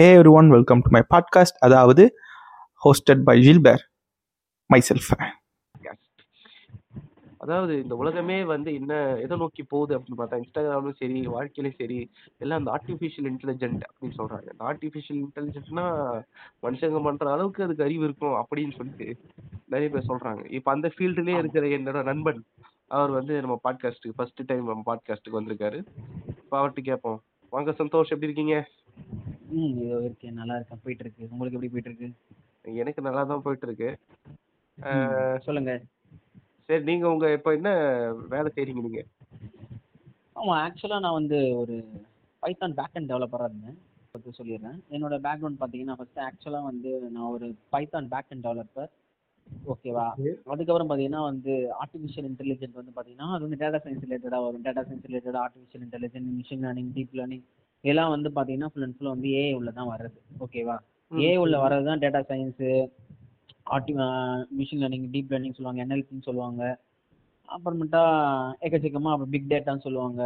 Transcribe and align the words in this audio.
Hey 0.00 0.06
everyone 0.38 0.46
welcome 0.48 0.82
to 0.84 0.90
my 0.94 1.00
podcast 1.12 1.58
அதாவது 1.58 2.04
hosted 2.84 3.22
by 3.22 3.34
ஜில்பேர் 3.46 3.82
my 4.70 4.78
self 4.86 5.08
அதாவது 7.38 7.72
இந்த 7.82 7.94
உலகமே 7.94 8.38
வந்து 8.44 8.70
என்ன 8.74 9.18
எதை 9.24 9.36
நோக்கி 9.36 9.62
போகுது 9.62 9.92
அப்படின்னு 9.96 10.20
பார்த்தா 10.20 10.40
இன்ஸ்டாகிராம்லும் 10.42 10.96
சரி 11.02 11.20
வாழ்க்கையிலும் 11.26 11.76
சரி 11.78 11.98
எல்லாம் 12.38 12.58
இந்த 12.58 12.72
ஆர்டிஃபிஷியல் 12.78 13.28
இன்டெலிஜென்ட் 13.32 13.84
அப்படின்னு 13.88 14.18
சொல்றாங்க. 14.20 14.48
இந்த 14.52 14.64
ஆர்டிஃபிஷியல் 14.72 15.20
இன்டெலிஜென்ட்னா 15.26 15.86
மனுஷங்க 16.62 17.02
பண்ற 17.02 17.32
அளவுக்கு 17.32 17.62
அதுக்கு 17.62 17.86
அறிவு 17.88 18.04
இருக்கும் 18.04 18.36
அப்படின்னு 18.42 18.76
சொல்லிட்டு 18.76 19.08
நிறைய 19.66 19.90
பேர் 19.90 20.10
சொல்றாங்க. 20.12 20.42
இப்போ 20.50 20.70
அந்த 20.70 20.90
ஃபீல்டுலயே 20.96 21.38
இருக்கிற 21.38 21.66
என்னோட 21.78 22.02
நண்பன் 22.02 22.42
அவர் 22.88 23.10
வந்து 23.10 23.40
நம்ம 23.40 23.58
பாட்காஸ்ட்டுக்கு 23.68 24.18
ஃபர்ஸ்ட் 24.20 24.46
டைம் 24.46 24.66
நம்ம 24.66 24.86
பாட்காஸ்ட்டுக்கு 24.92 25.40
வந்திருக்காரு. 25.40 25.80
இப்போ 26.42 26.56
அவர்கிட்ட 26.60 26.90
கேட்போம் 26.90 27.20
வாங்க 27.52 27.70
சந்தோஷ் 27.78 28.12
எப்படி 28.14 28.28
இருக்கீங்க? 28.30 28.56
ம் 29.52 29.72
இதோ 29.80 29.98
இருக்கேன் 30.06 30.38
நல்லா 30.40 30.56
இருக்கேன். 30.56 30.82
போயிட்டு 30.84 31.04
இருக்கு 31.04 31.28
உங்களுக்கு 31.32 31.56
எப்படி 31.58 31.72
போயிட்டு 31.72 31.90
இருக்கு 31.92 32.08
எனக்கு 32.74 33.06
நல்லா 33.06 33.22
தான் 33.24 33.44
போயிட்டு 33.44 33.66
இருக்கு 33.68 33.88
ம், 34.78 35.38
சொல்லுங்க. 35.46 35.72
சரி 36.68 36.84
நீங்க 36.84 37.06
உங்க 37.10 37.26
இப்போ 37.32 37.50
என்ன 37.56 37.70
வேலை 38.32 38.48
செய்றீங்க 38.54 38.82
நீங்க? 38.86 39.00
ஆமா 40.36 40.54
ஆக்சுவலா 40.64 40.98
நான் 41.04 41.18
வந்து 41.18 41.38
ஒரு 41.60 41.74
பைத்தான் 42.42 42.76
பேக் 42.78 42.96
அண்ட் 42.96 43.10
டெவலப்பராக 43.10 43.48
இருந்தேன். 43.50 43.76
பற்றி 44.12 44.30
சொல்லிடுறேன். 44.38 44.78
என்னோட 44.90 45.16
பேக்ரவுண்ட் 45.24 45.60
பார்த்தீங்கன்னா 45.60 45.96
ஃபர்ஸ்ட் 45.98 46.22
ஆக்சுவலாக 46.26 46.68
வந்து 46.68 46.92
நான் 47.10 47.32
ஒரு 47.34 47.46
பைத்தான் 47.74 48.08
பேக் 48.08 48.32
அண்ட் 48.32 48.46
டெவலப்பர் 48.46 48.90
ஓகேவா 49.72 50.06
அதுக்கப்புறம் 50.52 50.88
பார்த்தீங்கன்னா 50.88 51.22
வந்து 51.28 51.52
ஆர்டிஃபிஷியல் 51.82 52.28
இன்டெலிஜென்ட் 52.30 52.78
வந்து 52.80 52.92
பார்த்தீங்கன்னா 52.94 53.28
அது 53.34 53.44
வந்து 53.46 53.60
டேட்டா 53.62 53.80
சயின்ஸ் 53.84 54.04
ரிலேட்டடாக 54.06 54.42
வரும். 54.46 54.64
Data 54.66 54.82
science 54.88 55.08
related 55.10 55.38
artificial 55.42 55.84
intelligent 55.86 56.28
machine 56.38 56.62
learning 56.66 56.90
deep 56.96 57.16
learning 57.20 57.44
இதெல்லாம் 57.84 58.12
வந்து 58.14 58.28
பார்த்தீங்கன்னா 58.30 58.70
ஃபுல் 58.72 58.86
அண்ட் 58.86 58.96
ஃபுல் 58.96 59.12
வந்து 59.12 59.28
ஏஐ 59.36 59.52
உள்ள 59.58 59.70
தான் 59.72 59.90
வருது 59.92 60.18
ஓகேவா 60.44 60.76
ம், 61.10 61.20
ஏ 61.22 61.30
உள்ள 61.36 61.56
வர்றது 61.62 61.86
தான் 61.86 62.02
டேட்டா 62.02 62.20
சயின்ஸு 62.28 62.70
ஆர்டி 63.66 63.92
மிஷின் 64.58 64.82
லேர்னிங் 64.82 65.08
டீப் 65.12 65.32
லேர்னிங் 65.32 65.56
சொல்லுவாங்க 65.56 65.82
என்எல்பின்னு 65.84 66.28
சொல்லுவாங்க. 66.28 66.62
அப்புறமேட்டா 67.48 68.02
எக்கச்சக்கமாக 68.66 69.14
அப்புறம் 69.14 69.32
பிக் 69.32 69.50
டேட்டான்னு 69.50 69.84
சொல்லுவாங்க. 69.86 70.20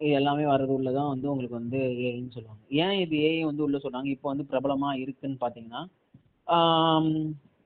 இது 0.00 0.14
எல்லாமே 0.18 0.44
வர்றது 0.46 0.72
உள்ள 0.76 0.90
தான் 0.94 1.10
வந்து 1.10 1.26
உங்களுக்கு 1.30 1.58
வந்து 1.58 1.78
ஏஐன்னு 2.02 2.34
சொல்லுவாங்க. 2.36 2.62
ஏன் 2.82 2.96
இது 3.02 3.16
ஏஐ 3.24 3.42
வந்து 3.48 3.64
உள்ள 3.66 3.78
சொல்கிறாங்க 3.80 4.10
இப்போ 4.14 4.28
வந்து 4.32 4.46
பிரபலமாக 4.50 5.02
இருக்குன்னு 5.02 5.38
பார்த்தீங்கன்னா 5.42 5.82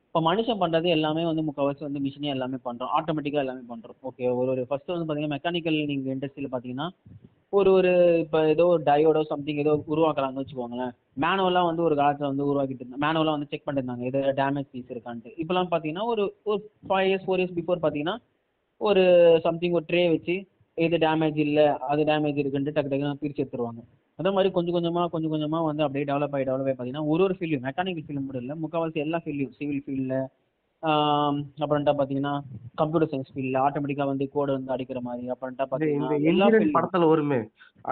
இப்போ 0.07 0.21
மனுஷன் 0.27 0.61
பண்ணுறது 0.61 0.89
எல்லாமே 0.97 1.23
வந்து 1.29 1.45
முக்கால்வாசி 1.47 1.83
வந்து 1.87 2.03
மிஷினே 2.03 2.35
எல்லாமே 2.35 2.59
பண்ணுறோம் 2.67 2.93
ஆட்டோமேட்டிக்காக 2.97 3.45
எல்லாமே 3.45 3.63
பண்ணுறோம் 3.71 3.99
ஓகே 4.03 4.27
ஒரு 4.33 4.49
ஒரு 4.53 4.63
ஃபஸ்ட்டு 4.69 4.95
வந்து 4.95 5.07
பார்த்தீங்கன்னா 5.07 5.37
மெக்கானிக்கல் 5.37 5.79
நீங்கள் 5.91 6.13
இண்டஸ்ட்ரியில் 6.15 6.53
பார்த்தீங்கன்னா 6.53 6.87
ஒரு 7.59 7.71
ஒரு 7.79 7.91
இப்போ 8.23 8.39
ஏதோ 8.53 8.65
ஒரு 8.75 8.83
டயோடோ 8.89 9.23
சம்திங் 9.33 9.61
ஏதோ 9.65 9.73
உருவாக்குறாங்கன்னு 9.95 10.43
வச்சுக்கோங்களேன். 10.43 10.93
மேனுவலாக 11.25 11.69
வந்து 11.71 11.83
ஒரு 11.89 11.95
காலத்தில் 12.01 12.31
வந்து 12.31 12.49
உருவாக்கிட்டு 12.51 12.83
இருந்தாங்க. 12.83 13.03
மேனுவலாக 13.07 13.37
வந்து 13.37 13.51
செக் 13.53 13.67
பண்ணிருந்தாங்க. 13.69 14.05
எது 14.11 14.21
டேமேஜ் 14.41 14.71
பீஸ் 14.73 14.93
இருக்கான்ட்டு. 14.95 15.33
இப்போலாம் 15.43 15.71
பார்த்தீங்கன்னா 15.73 16.07
ஒரு 16.13 16.25
ஒரு 16.51 16.59
five 16.89 17.09
years 17.11 17.27
four 17.27 17.43
years 17.43 17.57
before 17.59 17.83
பார்த்தீங்கன்னா 17.85 18.17
ஒரு 18.81 19.03
சம்திங் 19.47 19.77
ஒரு 19.79 19.87
ட்ரே 19.91 20.03
வச்சு 20.15 20.37
எது 20.79 20.97
டேமேஜ் 21.07 21.37
இல்லை 21.47 21.67
அது 21.91 22.03
டேமேஜ் 22.11 22.41
இருக்குன்ட்டு 22.43 22.75
டக்கு 22.77 22.91
டக்குன்னு 22.93 23.21
பிரித்து 23.23 23.43
எடுத்துருவாங்க. 23.43 23.83
அதே 24.19 24.31
மாதிரி 24.37 24.49
கொஞ்சம் 24.57 24.77
கொஞ்சமாக 24.77 25.09
கொஞ்சம் 25.13 25.33
கொஞ்சமாக 25.35 25.65
வந்து 25.69 25.83
அப்படியே 25.85 26.07
டெவலப் 26.11 26.35
ஆகி 26.37 26.47
டெவலப் 26.49 26.69
ஆகி 26.69 26.77
பார்த்தீங்கன்னா 26.77 27.11
ஒரு 27.13 27.23
ஒரு 27.27 27.35
ஃபீல்டு 27.39 27.61
மெக்கானிக்கல் 27.67 28.07
ஃபீல்டு 28.07 28.23
மட்டும் 28.25 28.45
இல்லை 28.45 28.57
முக்கால்வாசி 28.63 29.05
எல்லா 29.07 29.19
ஃபீல்டும் 29.25 29.55
சிவில் 29.59 29.83
ஃபீல்டில் 29.87 30.17
அப்புறம்ட்டா 30.85 31.93
பார்த்தீங்கன்னா 31.99 32.33
கம்ப்யூட்டர் 32.81 33.11
சயின்ஸ் 33.11 33.33
ஃபீல்டில் 33.33 33.61
ஆட்டோமேட்டிக்காக 33.65 34.09
வந்து 34.13 34.27
கோடு 34.35 34.51
வந்து 34.57 34.73
அடிக்கிற 34.75 35.01
மாதிரி 35.09 35.33
அப்புறம்ட்டா 35.35 35.67
பார்த்தீங்கன்னா 35.69 36.19
எல்லா 36.31 36.49
படத்துல 36.77 37.09
வருமே 37.13 37.39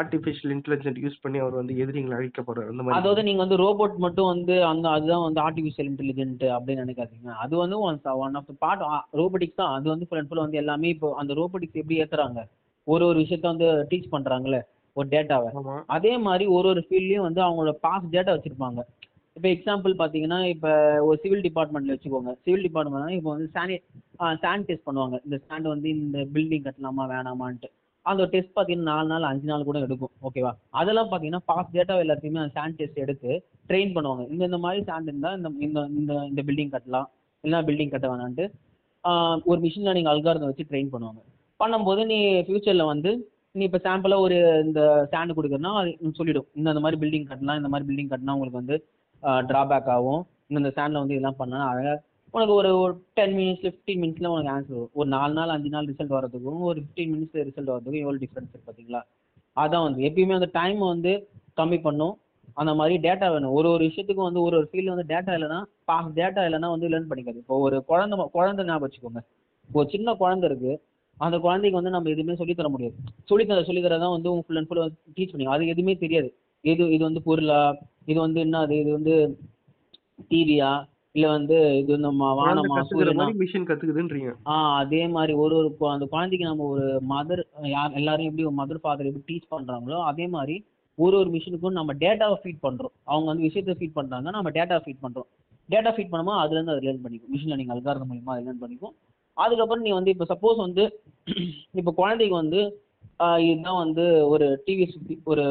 ஆர்டிஃபிஷியல் 0.00 0.52
இன்டெலிஜென்ட் 0.56 0.98
யூஸ் 1.04 1.22
பண்ணி 1.22 1.38
அவர் 1.44 1.58
வந்து 1.60 1.74
எதிரிங்களை 1.82 2.16
அழிக்க 2.18 2.42
போறாரு 2.42 2.70
அந்த 2.72 2.82
மாதிரி. 2.82 2.98
அதாவது 2.98 3.22
நீங்க 3.28 3.40
வந்து 3.44 3.58
ரோபோட் 3.64 3.96
மட்டும் 4.04 4.30
வந்து 4.32 4.54
அந்த 4.70 4.86
அதுதான் 4.96 5.24
வந்து 5.26 5.40
ஆர்டிஃபிஷியல் 5.46 5.88
இன்டெலிஜென்ட் 5.90 6.44
அப்படின்னு 6.56 6.84
நினைக்காதீங்க. 6.84 7.30
அது 7.44 7.54
வந்து 7.62 7.78
one 7.88 7.98
one 8.24 8.36
of 8.40 8.48
the 8.50 8.54
part 8.64 8.84
robotics 9.20 9.60
தான். 9.62 9.74
அது 9.78 9.88
வந்து 9.94 10.06
ஃபுல் 10.06 10.20
அண்ட் 10.20 10.30
ஃபுல் 10.30 10.44
வந்து 10.44 10.60
எல்லாமே 10.62 10.90
இப்போ 10.94 11.10
அந்த 11.22 11.34
ரோபோட்டிக்ஸ் 11.40 11.80
எப்படி 11.82 11.98
ஏத்துறாங்க? 12.04 12.42
ஒரு 12.86 13.04
ஒரு 13.10 13.18
விஷயத்த 13.24 13.46
வந்து 13.52 13.68
டீச் 13.90 14.12
பண்றாங்கல்ல 14.14 14.60
ஒரு 14.96 15.06
டேட்டாவை 15.12 15.50
அதே 15.96 16.14
மாதிரி 16.26 16.44
ஒரு 16.56 16.66
ஒரு 16.72 16.80
ஃபீல்ட்லயும் 16.86 17.26
வந்து 17.28 17.40
அவங்களோட 17.44 17.74
பாஸ் 17.86 18.12
டேட்டா 18.14 18.34
வச்சிருப்பாங்க. 18.36 18.80
இப்போ 19.42 19.52
எக்ஸாம்பிள் 19.54 19.92
பார்த்தீங்கன்னா 20.00 20.36
இப்போ 20.50 20.72
ஒரு 21.06 21.16
சிவில் 21.22 21.40
டிபார்ட்மெண்ட்ல 21.46 21.94
வச்சுக்கோங்க. 21.94 22.32
சிவில் 22.44 22.66
டிபார்ட்மெண்ட்னா 22.66 23.14
இப்போ 23.16 23.30
வந்து 23.32 23.46
சானி 23.56 23.76
சாண்ட் 24.42 24.66
டெஸ்ட் 24.68 24.84
பண்ணுவாங்க. 24.88 25.16
இந்த 25.26 25.36
சாண்ட் 25.46 25.66
வந்து 25.72 25.88
இந்த 25.94 26.18
பில்டிங் 26.34 26.62
கட்டலாமா 26.66 27.04
வேணாமான்ட்டு. 27.12 27.68
அந்த 28.10 28.26
டெஸ்ட் 28.34 28.52
பார்த்தீங்கன்னா 28.58 28.92
நாலு 28.92 29.08
நாள் 29.12 29.26
அஞ்சு 29.30 29.48
நாள் 29.50 29.66
கூட 29.70 29.80
எடுக்கும். 29.86 30.12
ஓகேவா 30.28 30.52
அதெல்லாம் 30.82 31.10
பார்த்தீங்கன்னா 31.10 31.42
பாஸ் 31.50 31.74
டேட்டா 31.74 31.96
எல்லாத்தையுமே 32.04 32.40
அந்த 32.42 32.54
சாண்ட் 32.58 32.78
டெஸ்ட் 32.82 33.02
எடுத்து 33.06 33.32
ட்ரெயின் 33.70 33.92
பண்ணுவாங்க. 33.96 34.28
இந்த 34.34 34.42
இந்த 34.50 34.60
மாதிரி 34.66 34.86
சாண்ட் 34.90 35.10
இருந்தால் 35.12 35.36
இந்த 35.40 35.52
இந்த 35.68 35.84
இந்த 36.02 36.12
இந்த 36.30 36.44
பில்டிங் 36.50 36.72
கட்டலாம். 36.76 37.10
இல்லைன்னா 37.44 37.64
பில்டிங் 37.70 37.92
கட்ட 37.96 38.06
வேணான்ட்டு. 38.14 38.46
ஒரு 39.50 39.58
மிஷின் 39.66 39.86
லேர்னிங் 39.88 40.12
அல்காரதம் 40.14 40.50
வச்சு 40.52 40.70
ட்ரெயின் 40.72 40.94
பண்ணுவாங்க. 40.96 41.20
பண்ணும்போது 41.64 42.00
நீ 42.14 42.20
ஃபியூச்சரில் 42.46 42.90
வந்து 42.92 43.10
நீ 43.58 43.64
இப்போ 43.70 43.82
சாம்பிளாக 43.90 44.26
ஒரு 44.28 44.36
இந்த 44.68 44.80
ஸ்டாண்டு 45.10 45.38
கொடுக்குறனா 45.40 45.76
அது 45.82 46.16
சொல்லிடும். 46.22 46.50
இந்த 46.60 46.80
மாதிரி 46.86 47.02
பில்டிங் 47.04 47.30
கட்டலாம் 47.32 47.60
இந்த 47.62 47.70
மாதிரி 47.74 47.88
பில்டிங் 47.90 48.12
கட்டினா 48.14 48.36
உங்களுக்கு 48.38 48.62
வந்து 48.64 48.76
ட்ராபேக் 49.50 49.90
ஆகும். 49.96 50.22
இந்த 50.48 50.60
இந்த 50.62 50.70
ஸ்டாண்டில் 50.74 51.02
வந்து 51.02 51.14
இதெல்லாம் 51.16 51.40
பண்ணால் 51.42 51.66
அழகாக 51.70 51.98
உனக்கு 52.34 52.54
ஒரு 52.60 52.70
ஒரு 52.82 52.92
டென் 53.18 53.34
மினிட்ஸ் 53.38 53.62
ஃபிஃப்டீன் 53.64 54.00
மினிட்ஸில் 54.02 54.30
உனக்கு 54.34 54.52
ஆன்சர் 54.54 54.76
வரும். 54.76 54.92
ஒரு 55.00 55.08
நாலு 55.16 55.32
நாள் 55.38 55.52
அஞ்சு 55.54 55.70
நாள் 55.74 55.88
ரிசல்ட் 55.90 56.14
வரதுக்கும் 56.16 56.62
ஒரு 56.70 56.78
ஃபிஃப்டீன் 56.82 57.12
மினிட்ஸில் 57.14 57.44
ரிசல்ட் 57.48 57.72
வரதுக்கும் 57.72 58.02
எவ்வளோ 58.04 58.20
டிஃப்ரென்ஸ் 58.24 58.50
இருக்குது 58.52 58.68
பார்த்தீங்களா 58.68 59.00
அதான் 59.56 59.84
வந்து 59.86 60.00
எப்பயுமே 60.08 60.36
அந்த 60.38 60.48
டைம் 60.58 60.78
வந்து 60.92 61.12
கம்மி 61.60 61.78
பண்ணும். 61.86 62.14
அந்த 62.60 62.72
மாதிரி 62.78 62.94
டேட்டா 63.06 63.26
வேணும். 63.34 63.52
ஒரு 63.58 63.68
ஒரு 63.74 63.82
விஷயத்துக்கும் 63.88 64.28
வந்து 64.28 64.40
ஒரு 64.46 64.54
ஒரு 64.60 64.66
ஃபீல்டு 64.70 64.92
வந்து 64.94 65.06
டேட்டா 65.12 65.32
இல்லைன்னா 65.38 65.58
பாஸ் 65.90 66.08
டேட்டா 66.20 66.42
இல்லைன்னா 66.48 66.68
வந்து 66.74 66.90
லேர்ன் 66.92 67.08
பண்ணிக்காது 67.10 67.38
இப்போ 67.42 67.56
ஒரு 67.66 67.76
குழந்தை 67.90 68.26
குழந்தை 68.36 68.64
ஞாபகம் 68.70 68.86
வச்சுக்கோங்க. 68.86 69.20
ஒரு 69.70 69.86
சின்ன 69.94 70.14
குழந்தை 70.22 70.46
இருக்கு. 70.50 70.72
அந்த 71.18 71.36
குழந்தைக்கு 71.46 71.78
வந்து 71.80 71.92
நம்ம 71.94 72.10
எதுவுமே 72.14 72.34
சொல்லித் 72.40 72.60
தர 72.60 72.68
முடியாது. 72.74 72.96
சொல்லித்தர 73.30 73.62
சொல்லித்தர 73.68 73.98
தான் 74.04 74.14
வந்து 74.16 74.30
ஃபுல் 74.46 74.58
அண்ட் 74.60 74.68
ஃபுல் 74.68 74.82
டீச் 75.16 75.32
பண்ணி 75.32 75.46
அது 75.56 75.72
எதுவுமே 75.74 75.94
தெரியாது. 76.04 76.30
எது 76.64 76.92
இது 76.92 77.04
வந்து 77.04 77.22
பொருளா? 77.22 77.60
இது 78.06 78.20
வந்து 78.20 78.44
என்னது? 78.44 78.70
இது 78.70 78.92
வந்து 78.92 79.14
டிவியா? 80.30 80.70
இல்ல 81.14 81.28
வந்து 81.28 81.78
இது 81.78 81.92
வந்து 81.92 82.12
ம- 82.12 82.34
குழந்தை 82.34 82.62
வானமா? 82.62 82.76
சூரியனா? 82.90 83.24
மிஷின் 83.38 83.66
கத்துக்குதுன்றீங்க. 83.66 84.30
ஆ 84.46 84.76
அதே 84.76 85.08
மாதிரி 85.08 85.32
ஒரு 85.34 85.56
ஒரு 85.56 85.90
அந்த 85.90 86.06
குழந்தைக்கு 86.06 86.46
நம்ம 86.46 86.64
ஒரு 86.64 87.02
மதர் 87.08 87.42
யார் 87.68 87.92
எல்லாரும் 87.92 88.24
எப்படி 88.24 88.44
ஒரு 88.44 88.56
மதர் 88.56 88.80
ஃபாதர் 88.80 89.06
எப்படி 89.06 89.24
டீச் 89.30 89.50
பண்றாங்களோ 89.50 90.04
அதே 90.04 90.26
மாதிரி 90.26 90.64
ஒரு 90.98 91.18
ஒரு 91.18 91.30
மிஷினுக்கும் 91.30 91.70
நம்ம 91.70 91.94
டேட்டாவை 91.94 92.36
ஃபீட் 92.42 92.62
பண்றோம். 92.62 92.94
அவங்க 93.04 93.26
வந்து 93.26 93.42
விஷயத்தை 93.42 93.74
ஃபீட் 93.74 93.92
பண்றாங்க 93.92 94.30
நம்ம 94.30 94.50
டேட்டாவை 94.50 94.82
ஃபீட் 94.86 95.02
பண்றோம். 95.02 95.28
டேட்டா 95.68 95.90
ஃபீட் 95.92 96.12
பண்ணும்போது 96.12 96.38
அதுல 96.38 96.60
இருந்து 96.60 96.72
அது 96.72 96.86
லேர்ன் 96.88 97.02
பண்ணிக்கும். 97.04 97.30
மிஷின் 97.32 97.52
லேர்னிங் 97.52 97.72
அல்காரதம் 97.72 98.10
மூலியமா 98.10 98.32
அது 98.32 98.44
லேர்ன் 98.44 98.62
பண்ணிக்கும். 98.62 98.94
அதுக்கப்புறம் 99.36 99.82
நீ 99.82 99.90
வந்து 99.90 100.10
இப்போ 100.10 100.26
சப்போஸ் 100.28 100.56
வந்து 100.56 100.84
இப்போ 101.72 101.92
குழந்தைக்கு 101.92 102.34
வந்து 102.34 102.60
ஆஹ் 102.62 102.91
இதுதான் 103.46 103.80
வந்து 103.84 104.04
ஒரு 104.32 104.46
டிவிஎஸ் 104.66 104.96
ஒரு 105.32 105.44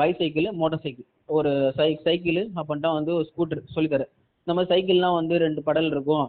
பைசைக்கிள் 0.00 0.48
மோட்டார் 0.60 0.84
சைக்கிள் 0.84 1.08
ஒரு 1.38 1.50
சை 1.78 1.88
சைக்கிள் 2.06 2.40
அப்படின்ட்டா 2.60 2.90
வந்து 2.98 3.12
ஒரு 3.18 3.26
ஸ்கூட்டர் 3.30 3.62
சொல்லித்தரேன். 3.74 4.10
இந்த 4.42 4.52
மாதிரி 4.56 4.70
சைக்கிள்லாம் 4.72 5.18
வந்து 5.20 5.34
ரெண்டு 5.44 5.60
படல் 5.68 5.90
இருக்கும். 5.94 6.26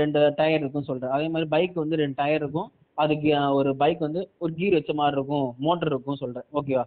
ரெண்டு 0.00 0.20
டயர் 0.38 0.60
இருக்கும்னு 0.62 0.90
சொல்கிறேன் 0.90 1.14
அதே 1.16 1.26
மாதிரி 1.32 1.48
பைக் 1.54 1.82
வந்து 1.82 2.00
ரெண்டு 2.02 2.18
டயர் 2.20 2.42
இருக்கும். 2.42 2.68
அதுக்கு 3.02 3.30
ஒரு 3.58 3.70
பைக் 3.82 4.04
வந்து 4.06 4.20
ஒரு 4.42 4.52
கீர் 4.58 4.76
வச்ச 4.78 4.92
மாதிரி 5.00 5.16
இருக்கும். 5.18 5.48
மோட்டர் 5.66 5.90
இருக்கும் 5.92 6.20
சொல்கிறேன் 6.22 6.46
ஓகேவா 6.58 6.84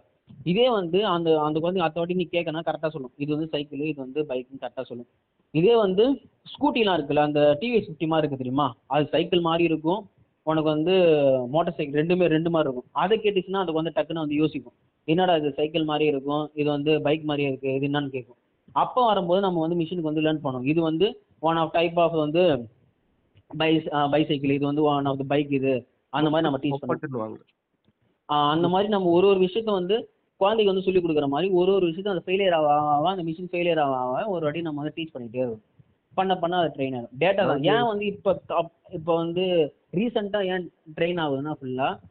இதே 0.50 0.66
வந்து 0.78 0.98
அந்த 1.12 1.28
அந்த 1.46 1.56
குழந்தைங்க 1.62 1.86
அடுத்த 1.86 2.00
வாட்டி 2.00 2.16
நீ 2.20 2.26
கேட்கனா 2.34 2.60
கரெக்டாக 2.68 2.90
சொல்லும். 2.94 3.12
இது 3.22 3.30
வந்து 3.34 3.48
சைக்கிள் 3.54 3.88
இது 3.90 4.00
வந்து 4.04 4.20
பைக்குன்னு 4.30 4.62
கரெக்டாக 4.64 4.86
சொல்லும். 4.90 5.08
இதே 5.54 5.74
வந்து 5.84 6.04
ஸ்கூட்டிலாம் 6.52 6.96
இருக்குல்ல 6.98 7.22
அந்த 7.28 7.42
டிவிஎஸ் 7.60 7.88
ஃபிஃப்டி 7.88 8.08
மாதிரி 8.12 8.24
இருக்கு 8.24 8.42
தெரியுமா? 8.42 8.66
அது 8.94 9.04
சைக்கிள் 9.14 9.46
மாதிரி 9.48 9.64
இருக்கும். 9.70 10.02
உனக்கு 10.50 10.70
வந்து 10.74 10.94
மோட்டார் 11.52 11.74
சைக்கிள் 11.74 12.00
ரெண்டுமே 12.00 12.26
ரெண்டு 12.26 12.50
மாதிரி 12.50 12.68
இருக்கும். 12.68 12.90
அதை 13.02 13.16
கேட்டுச்சுன்னா 13.18 13.62
அதுக்கு 13.62 13.80
வந்து 13.80 13.96
டக்குன்னு 13.96 14.24
வந்து 14.24 14.40
யோசிக்கும். 14.42 14.76
என்னடா 15.08 15.34
இது 15.36 15.50
சைக்கிள் 15.52 15.84
மாதிரி 15.84 16.04
இருக்கும்? 16.10 16.44
இது 16.54 16.68
வந்து 16.70 16.92
பைக் 17.02 17.22
மாதிரியே 17.22 17.50
இருக்கு. 17.50 17.70
இது 17.74 17.86
என்னன்னு 17.88 18.14
கேட்கும். 18.16 18.38
அப்போ 18.82 19.00
வரும்போது 19.06 19.40
நம்ம 19.40 19.60
வந்து 19.60 19.78
மிஷினுக்கு 19.80 20.10
வந்து 20.10 20.24
லேர்ன் 20.26 20.44
பண்ணணும். 20.44 20.68
இது 20.72 20.80
வந்து 20.82 21.06
ஒன் 21.40 21.60
ஆஃப் 21.62 21.72
டைப் 21.72 21.98
ஆஃப் 22.00 22.16
வந்து 22.24 22.42
பை 23.56 23.70
பைசைக்கிள் 24.14 24.56
இது 24.58 24.66
வந்து 24.70 24.82
ஒன் 24.82 25.08
ஆஃப் 25.12 25.20
த 25.22 25.24
பைக் 25.28 25.52
இது. 25.60 25.74
அந்த 26.12 26.28
மாதிரி 26.30 26.46
நம்ம 26.48 26.60
டீச் 26.62 27.40
ஆஹ் 28.28 28.50
அந்த 28.54 28.66
மாதிரி 28.72 28.88
நம்ம 28.88 29.08
ஒரு 29.10 29.26
ஒரு 29.26 29.40
விஷயத்த 29.40 29.70
வந்து 29.78 29.96
குழந்தைக்கு 30.40 30.72
வந்து 30.72 30.86
சொல்லிக் 30.86 31.04
கொடுக்குற 31.04 31.26
மாதிரி 31.28 31.48
ஒரு 31.60 31.70
ஒரு 31.76 31.86
விஷயத்த 31.86 32.12
அந்த 32.12 32.22
ஃபெயிலியர் 32.26 32.56
ஆக 32.58 33.08
அந்த 33.10 33.22
மிஷின் 33.22 33.50
ஃபெயிலியர் 33.52 33.80
ஆக 33.84 34.26
ஒரு 34.34 34.42
வாட்டி 34.44 34.60
நம்ம 34.60 34.82
வந்து 34.82 34.96
டீச் 34.96 35.14
பண்ணிட்டே 35.14 35.40
இருக்கணும். 35.40 35.64
பண்ண 36.20 36.34
பண்ண 36.42 36.60
அது 36.62 36.74
ட்ரெயின் 36.76 36.96
ஆகும். 36.98 37.14
டேட்டா 37.22 37.42
தான். 37.50 37.64
ஏன் 37.74 37.88
வந்து 37.90 38.06
இப்போ 38.12 38.30
இப்போ 38.98 39.12
வந்து 39.22 39.44
ரீசெண்டாக 39.98 40.50
ஏன் 40.54 40.66
ட்ரெயின் 40.96 41.20
ஆகுதுன்னா 41.24 41.54
ஃபுல்லாக 41.60 42.08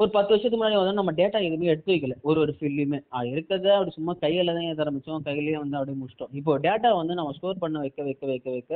ஒரு 0.00 0.10
பத்து 0.14 0.32
வருஷத்துக்கு 0.32 0.58
முன்னாடி 0.58 0.78
வந்து 0.80 0.98
நம்ம 0.98 1.12
டேட்டா 1.18 1.38
எதுவுமே 1.46 1.70
எடுத்து 1.72 1.92
வைக்கல. 1.92 2.14
ஒரு 2.28 2.38
ஒரு 2.44 2.52
ஃபீல்ட்லையுமே 2.56 2.98
அது 3.18 3.28
இருக்கிறத 3.34 3.68
அப்படி 3.76 3.94
சும்மா 3.96 4.12
கையில் 4.24 4.54
தான் 4.56 4.68
ஏற்ற 4.68 4.84
ஆரம்பிச்சோம். 4.84 5.24
கையிலேயே 5.28 5.58
வந்து 5.62 5.78
அப்படியே 5.78 5.98
முடிச்சிட்டோம். 6.00 6.32
இப்போ 6.40 6.52
டேட்டா 6.66 6.90
வந்து 7.00 7.16
நம்ம 7.18 7.34
ஸ்டோர் 7.38 7.62
பண்ண 7.64 7.78
வைக்க 7.84 8.00
வைக்க 8.08 8.24
வைக்க 8.32 8.48
வைக்க 8.56 8.72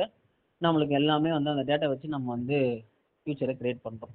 நம்மளுக்கு 0.61 0.93
எல்லாமே 0.99 1.31
வந்து 1.37 1.53
அந்த 1.53 1.65
டேட்டா 1.71 1.89
வச்சு 1.91 2.15
நம்ம 2.15 2.29
வந்து 2.35 2.59
ஃபியூச்சரை 3.25 3.55
கிரியேட் 3.59 3.85
பண்ணுறோம் 3.85 4.13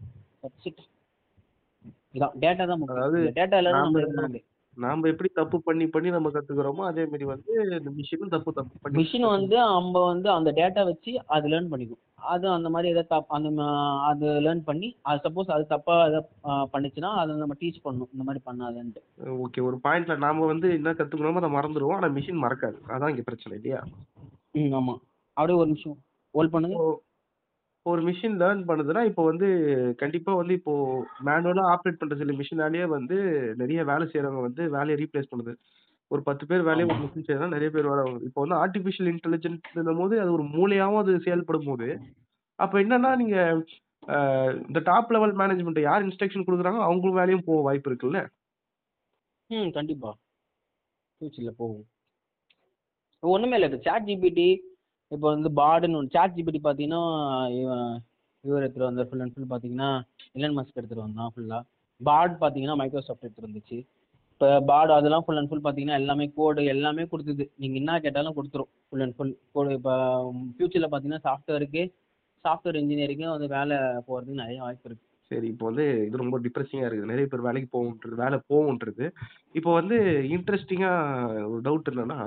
இதான். 2.17 2.35
டேட்டா 2.45 2.65
தான் 2.65 2.81
அதாவது 2.87 3.19
முக்கியம் 3.19 3.37
டேட்டா 3.39 3.59
நாம 3.69 3.77
நம்ம 3.79 4.01
பண்ண 4.07 4.23
முடியாது 4.25 4.49
நாம 4.77 5.09
எப்படி 5.09 5.29
தப்பு 5.35 5.63
பண்ணி 5.63 5.87
பண்ணி 5.87 6.11
நம்ம 6.11 6.31
கத்துக்கிறோமோ 6.31 6.83
அதே 6.85 7.05
மாதிரி 7.05 7.25
வந்து 7.25 7.53
இந்த 7.79 7.91
மிஷினும் 7.91 8.29
தப்பு 8.29 8.53
தப்பு 8.53 8.79
பண்ணி 8.83 9.03
மிஷின் 9.03 9.27
வந்து 9.29 9.57
நம்ம 9.57 10.05
வந்து 10.05 10.31
அந்த 10.31 10.53
டேட்டா 10.53 10.85
வச்சு 10.85 11.23
அது 11.27 11.49
லேர்ன் 11.49 11.71
பண்ணிக்கும். 11.71 12.01
அது 12.15 12.49
அந்த 12.49 12.69
மாதிரி 12.69 12.91
எதாவது 12.91 13.15
தப் 13.15 13.27
அந்த 13.29 13.63
அது 14.03 14.27
லேர்ன் 14.41 14.61
பண்ணி 14.61 14.97
அது 15.03 15.31
சப்போஸ் 15.31 15.51
அது 15.51 15.67
தப்பா 15.67 15.95
ஆஹ் 16.43 16.67
பண்ணுச்சுன்னா 16.73 17.11
அதை 17.15 17.37
நம்ம 17.37 17.57
டீச் 17.61 17.85
பண்ணணும். 17.85 18.11
இந்த 18.13 18.25
மாதிரி 18.25 18.45
பண்ணாதன்ட்டு. 18.47 19.03
ஓகே 19.47 19.63
ஒரு 19.63 19.79
பாயிண்ட்ல 19.85 20.17
நாம 20.17 20.47
வந்து 20.47 20.73
என்ன 20.73 20.93
கத்துக்கணுமோ 20.93 21.35
அதை 21.35 21.53
மறந்துடுவோம். 21.53 21.95
ஆனா 21.95 22.09
மிஷின் 22.09 22.43
மறக்காது. 22.43 22.79
அதான் 22.89 23.09
இங்க 23.09 23.23
பிரச்சனை 23.23 23.59
இல்லையா? 23.59 23.83
ம் 24.53 24.73
ஆமா. 24.73 24.95
அப்படியே 25.37 25.59
ஒரு 25.59 25.67
நிமிஷம் 25.67 25.99
ஹோல்ட் 26.35 26.51
பண்ணுங்க. 26.51 26.77
ஒரு 27.87 28.01
மிஷின் 28.07 28.37
லேர்ன் 28.41 28.61
பண்ணுதுன்னா 28.67 29.03
இப்போ 29.09 29.23
வந்து 29.29 29.47
கண்டிப்பா 29.99 30.33
வந்து 30.35 30.55
இப்போ 30.59 30.73
மேனுவலா 31.27 31.63
ஆப்ரேட் 31.73 32.01
பண்ற 32.01 32.17
சில 32.21 32.35
மிஷினாலேயே 32.41 32.87
வந்து 32.93 33.17
நிறைய 33.59 33.81
வேலை 33.89 34.05
செய்யறவங்க 34.07 34.43
வந்து 34.47 34.63
வேலையை 34.75 34.97
ரீப்ளேஸ் 35.01 35.31
பண்ணுது. 35.33 35.53
ஒரு 36.11 36.23
பத்து 36.27 36.45
பேர் 36.49 36.67
வேலையை 36.69 36.87
ஒரு 36.89 37.01
மிஷின் 37.03 37.27
செய்யறதுனா 37.27 37.55
நிறைய 37.55 37.71
பேர் 37.71 37.89
வேலை. 37.91 38.03
இப்போ 38.29 38.41
வந்து 38.45 38.59
ஆர்டிஃபிஷியல் 38.59 39.11
போது 40.01 40.15
அது 40.23 40.31
ஒரு 40.33 40.45
மூளையாவும் 40.55 41.03
அது 41.03 41.13
செயல்படும் 41.27 41.69
போது 41.71 41.89
அப்ப 42.59 42.75
என்னன்னா 42.83 43.13
நீங்க 43.21 43.37
அஹ், 44.09 44.53
இந்த 44.69 44.79
டாப் 44.87 45.13
லெவல் 45.15 45.35
மேனேஜ்மெண்ட் 45.41 45.81
யார் 45.83 46.05
இன்ஸ்ட்ரக்ஷன் 46.07 46.47
கொடுக்குறாங்க 46.47 46.81
அவங்களும் 46.87 47.19
வேலையும் 47.19 47.45
போக 47.45 47.61
வாய்ப்பு 47.63 47.91
இருக்குல்ல? 47.91 48.21
ம் 49.51 49.71
கண்டிப்பா. 49.73 50.11
ஃபியூச்சரில் 51.15 51.59
போகும். 51.59 51.85
ஒன்றுமே 53.23 53.57
இல்லை 53.59 53.79
சாட் 53.85 54.09
ஜிபிடி 54.09 54.49
இப்போ 55.13 55.27
வந்து 55.35 55.51
பாடுன்னு 55.61 55.99
ஒன்று 56.01 56.15
சாட் 56.17 56.37
ஜிபிடி 56.37 56.61
பார்த்தீங்கன்னா 56.67 57.03
இவன் 57.61 57.89
இவர் 58.45 58.63
எடுத்துகிட்டு 58.65 58.89
வந்தார் 58.89 59.09
ஃபுல் 59.09 59.23
அண்ட் 59.25 59.35
ஃபுல் 59.35 59.51
பார்த்தீங்கன்னா 59.53 59.91
இலன் 60.39 60.57
மஸ்க் 60.59 60.79
எடுத்துகிட்டு 60.79 61.07
வந்தான் 61.07 61.33
ஃபுல்லாக 61.35 61.63
பாட் 62.01 62.35
பார்த்தீங்கன்னா 62.43 62.77
மைக்ரோசாஃப்ட் 62.81 63.25
எடுத்துகிட்டு 63.27 63.51
வந்துச்சு. 63.51 63.79
இப்போ 64.33 64.49
பாட் 64.71 64.93
அதெல்லாம் 64.99 65.25
ஃபுல் 65.25 65.39
அண்ட் 65.41 65.51
ஃபுல் 65.51 65.65
பார்த்தீங்கன்னா 65.67 65.99
எல்லாமே 66.03 66.25
கோடு 66.39 66.63
எல்லாமே 66.75 67.05
கொடுத்துது. 67.13 67.45
நீங்கள் 67.63 67.81
என்ன 67.83 67.99
கேட்டாலும் 68.05 68.37
கொடுத்துரும் 68.39 68.71
ஃபுல் 68.87 69.05
அண்ட் 69.05 69.17
ஃபுல் 69.19 69.35
கோடு 69.57 69.77
இப்போ 69.79 69.95
ஃபியூச்சரில் 70.57 70.89
பார்த்தீங்கன்னா 70.93 71.25
சாஃப்ட்வேருக்கு 71.29 71.83
சாஃப்ட்வேர் 72.45 72.81
இன்ஜினியரிங்கும் 72.83 73.35
வந்து 73.35 73.49
வேலை 73.57 73.77
போகிறதுக்கு 74.09 74.43
நிறைய 74.43 74.59
வாய்ப்பு 74.67 74.89
இருக்குது 74.89 75.12
சரி 75.33 75.49
இப்போ 75.53 75.65
வந்து 75.71 75.85
இது 76.07 76.23
ரொம்ப 76.23 76.39
டிப்ரெசிங்கா 76.45 76.87
இருக்குது. 76.87 77.11
நிறைய 77.11 77.27
பேர் 77.33 77.47
வேலைக்கு 77.47 77.69
போகும்ன்றது 77.75 78.23
வேலை 78.23 78.39
போகும்ன்றது 78.51 79.05
இப்போ 79.59 79.71
வந்து 79.79 79.97
இன்ட்ரெஸ்டிங்காக 80.37 80.97
ஒரு 81.51 81.61
டவுட் 81.67 81.91
என்னன்னா 81.93 82.19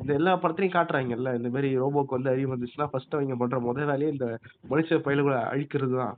இந்த 0.00 0.10
எல்லா 0.18 0.34
படத்துலையும் 0.42 0.76
காட்டுறாங்கல்ல 0.76 1.32
இந்த 1.38 1.50
மாதிரி 1.54 1.70
ரோபோக்கு 1.82 2.18
வந்து 2.18 2.32
அறிவு 2.34 2.52
வந்துச்சுன்னா 2.54 2.90
ஃபர்ஸ்ட் 2.92 3.16
அவங்க 3.16 3.36
பண்ணுற 3.40 3.60
முதல் 3.68 3.90
வேலையே 3.92 4.12
இந்த 4.14 4.28
மனுஷ 4.72 5.00
பயில்களை 5.06 5.40
அழிக்கிறது 5.52 5.96
தான் 6.02 6.14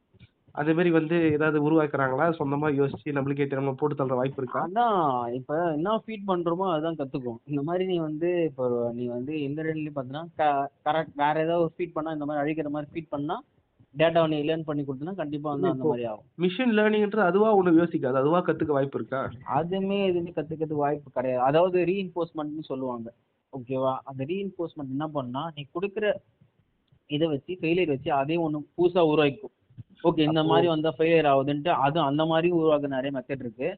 அதே 0.54 0.72
மாதிரி 0.76 0.90
வந்து 0.96 1.16
ஏதாவது 1.36 1.58
உருவாக்குறாங்களா? 1.66 2.26
சொந்தமா 2.38 2.68
யோசிச்சு 2.78 3.16
நம்மளுக்கே 3.16 3.46
தெரியாம 3.48 3.74
போட்டு 3.80 3.98
தள்ளுற 3.98 4.16
வாய்ப்பு 4.18 4.40
இருக்கா? 4.42 4.60
அதான் 4.68 5.00
இப்ப 5.38 5.56
என்ன 5.74 5.96
ஃபீட் 6.04 6.24
பண்றோமோ 6.30 6.66
அதுதான் 6.74 6.96
கத்துக்கும். 7.00 7.40
இந்த 7.50 7.62
மாதிரி 7.68 7.84
நீ 7.90 7.96
வந்து 8.06 8.28
இப்போ 8.50 8.66
நீ 8.98 9.04
வந்து 9.16 9.32
எந்த 9.48 9.60
ரெண்டுலயும் 9.68 9.96
பார்த்தீங்கன்னா 9.96 10.48
கரெக்ட் 10.86 11.20
வேற 11.24 11.34
ஏதாவது 11.46 11.74
ஃபீட் 11.74 11.94
பண்ணா 11.96 12.14
இந்த 12.16 12.28
மாதிரி 12.28 12.42
அழிக்கிற 12.44 12.70
மாதிரி 12.76 12.90
ஃபீட் 12.94 13.12
பண்ணா 13.14 13.36
டேட்டாவை 14.00 14.28
நீ 14.32 14.38
லேர்ன் 14.48 14.66
பண்ணி 14.68 14.82
கொடுத்தனா 14.84 15.14
கண்டிப்பா 15.20 15.48
வந்து 15.52 15.68
அந்த 15.68 15.84
மாதிரி 15.84 16.04
ஆகும். 16.10 16.26
மிஷின் 16.44 16.74
லேர்னிங்ன்றது 16.78 17.28
அதுவா 17.30 17.50
ஒண்ணு 17.58 17.78
யோசிக்காது. 17.80 18.20
அதுவா 18.22 18.40
கத்துக்க 18.48 18.72
வாய்ப்பு 18.78 18.98
இருக்கா? 19.00 19.20
அதுவுமே 19.58 19.98
எதுவுமே 20.10 20.32
கத்துக்கிறதுக்கு 20.36 20.84
வாய்ப்பு 20.86 21.10
கிடையாது. 21.10 21.42
அதாவது 21.42 21.78
ரீஇன்ஃபோர்ஸ்மெண்ட்னு 21.90 22.64
சொல்லுவாங்க. 22.70 23.08
ஓகேவா 23.52 23.92
அந்த 24.10 24.22
ரீஇன்ஃபோர்ஸ்மெண்ட் 24.32 24.94
என்ன 24.96 25.06
பண்ணா 25.08 25.42
நீ 25.56 25.62
கொடுக்குற 25.74 26.06
இதை 27.10 27.26
வச்சு 27.28 27.52
ஃபெயிலியர் 27.60 27.92
வச்சு 27.94 28.10
அதே 28.12 28.36
ஒன்று 28.44 28.58
புதுசா 28.78 29.02
உருவாக்கும் 29.10 29.52
ஓகே 30.08 30.22
இந்த 30.28 30.42
மாதிரி 30.44 30.66
வந்தா 30.72 30.90
ஃபெயிலியர் 30.96 31.28
ஆகுதுன்ட்டு 31.32 31.70
அது 31.84 31.98
அந்த 32.00 32.22
மாதிரி 32.30 32.48
உருவாக்க 32.56 32.86
நிறைய 32.94 33.10
மெத்தட் 33.16 33.44
இருக்கு. 33.44 33.68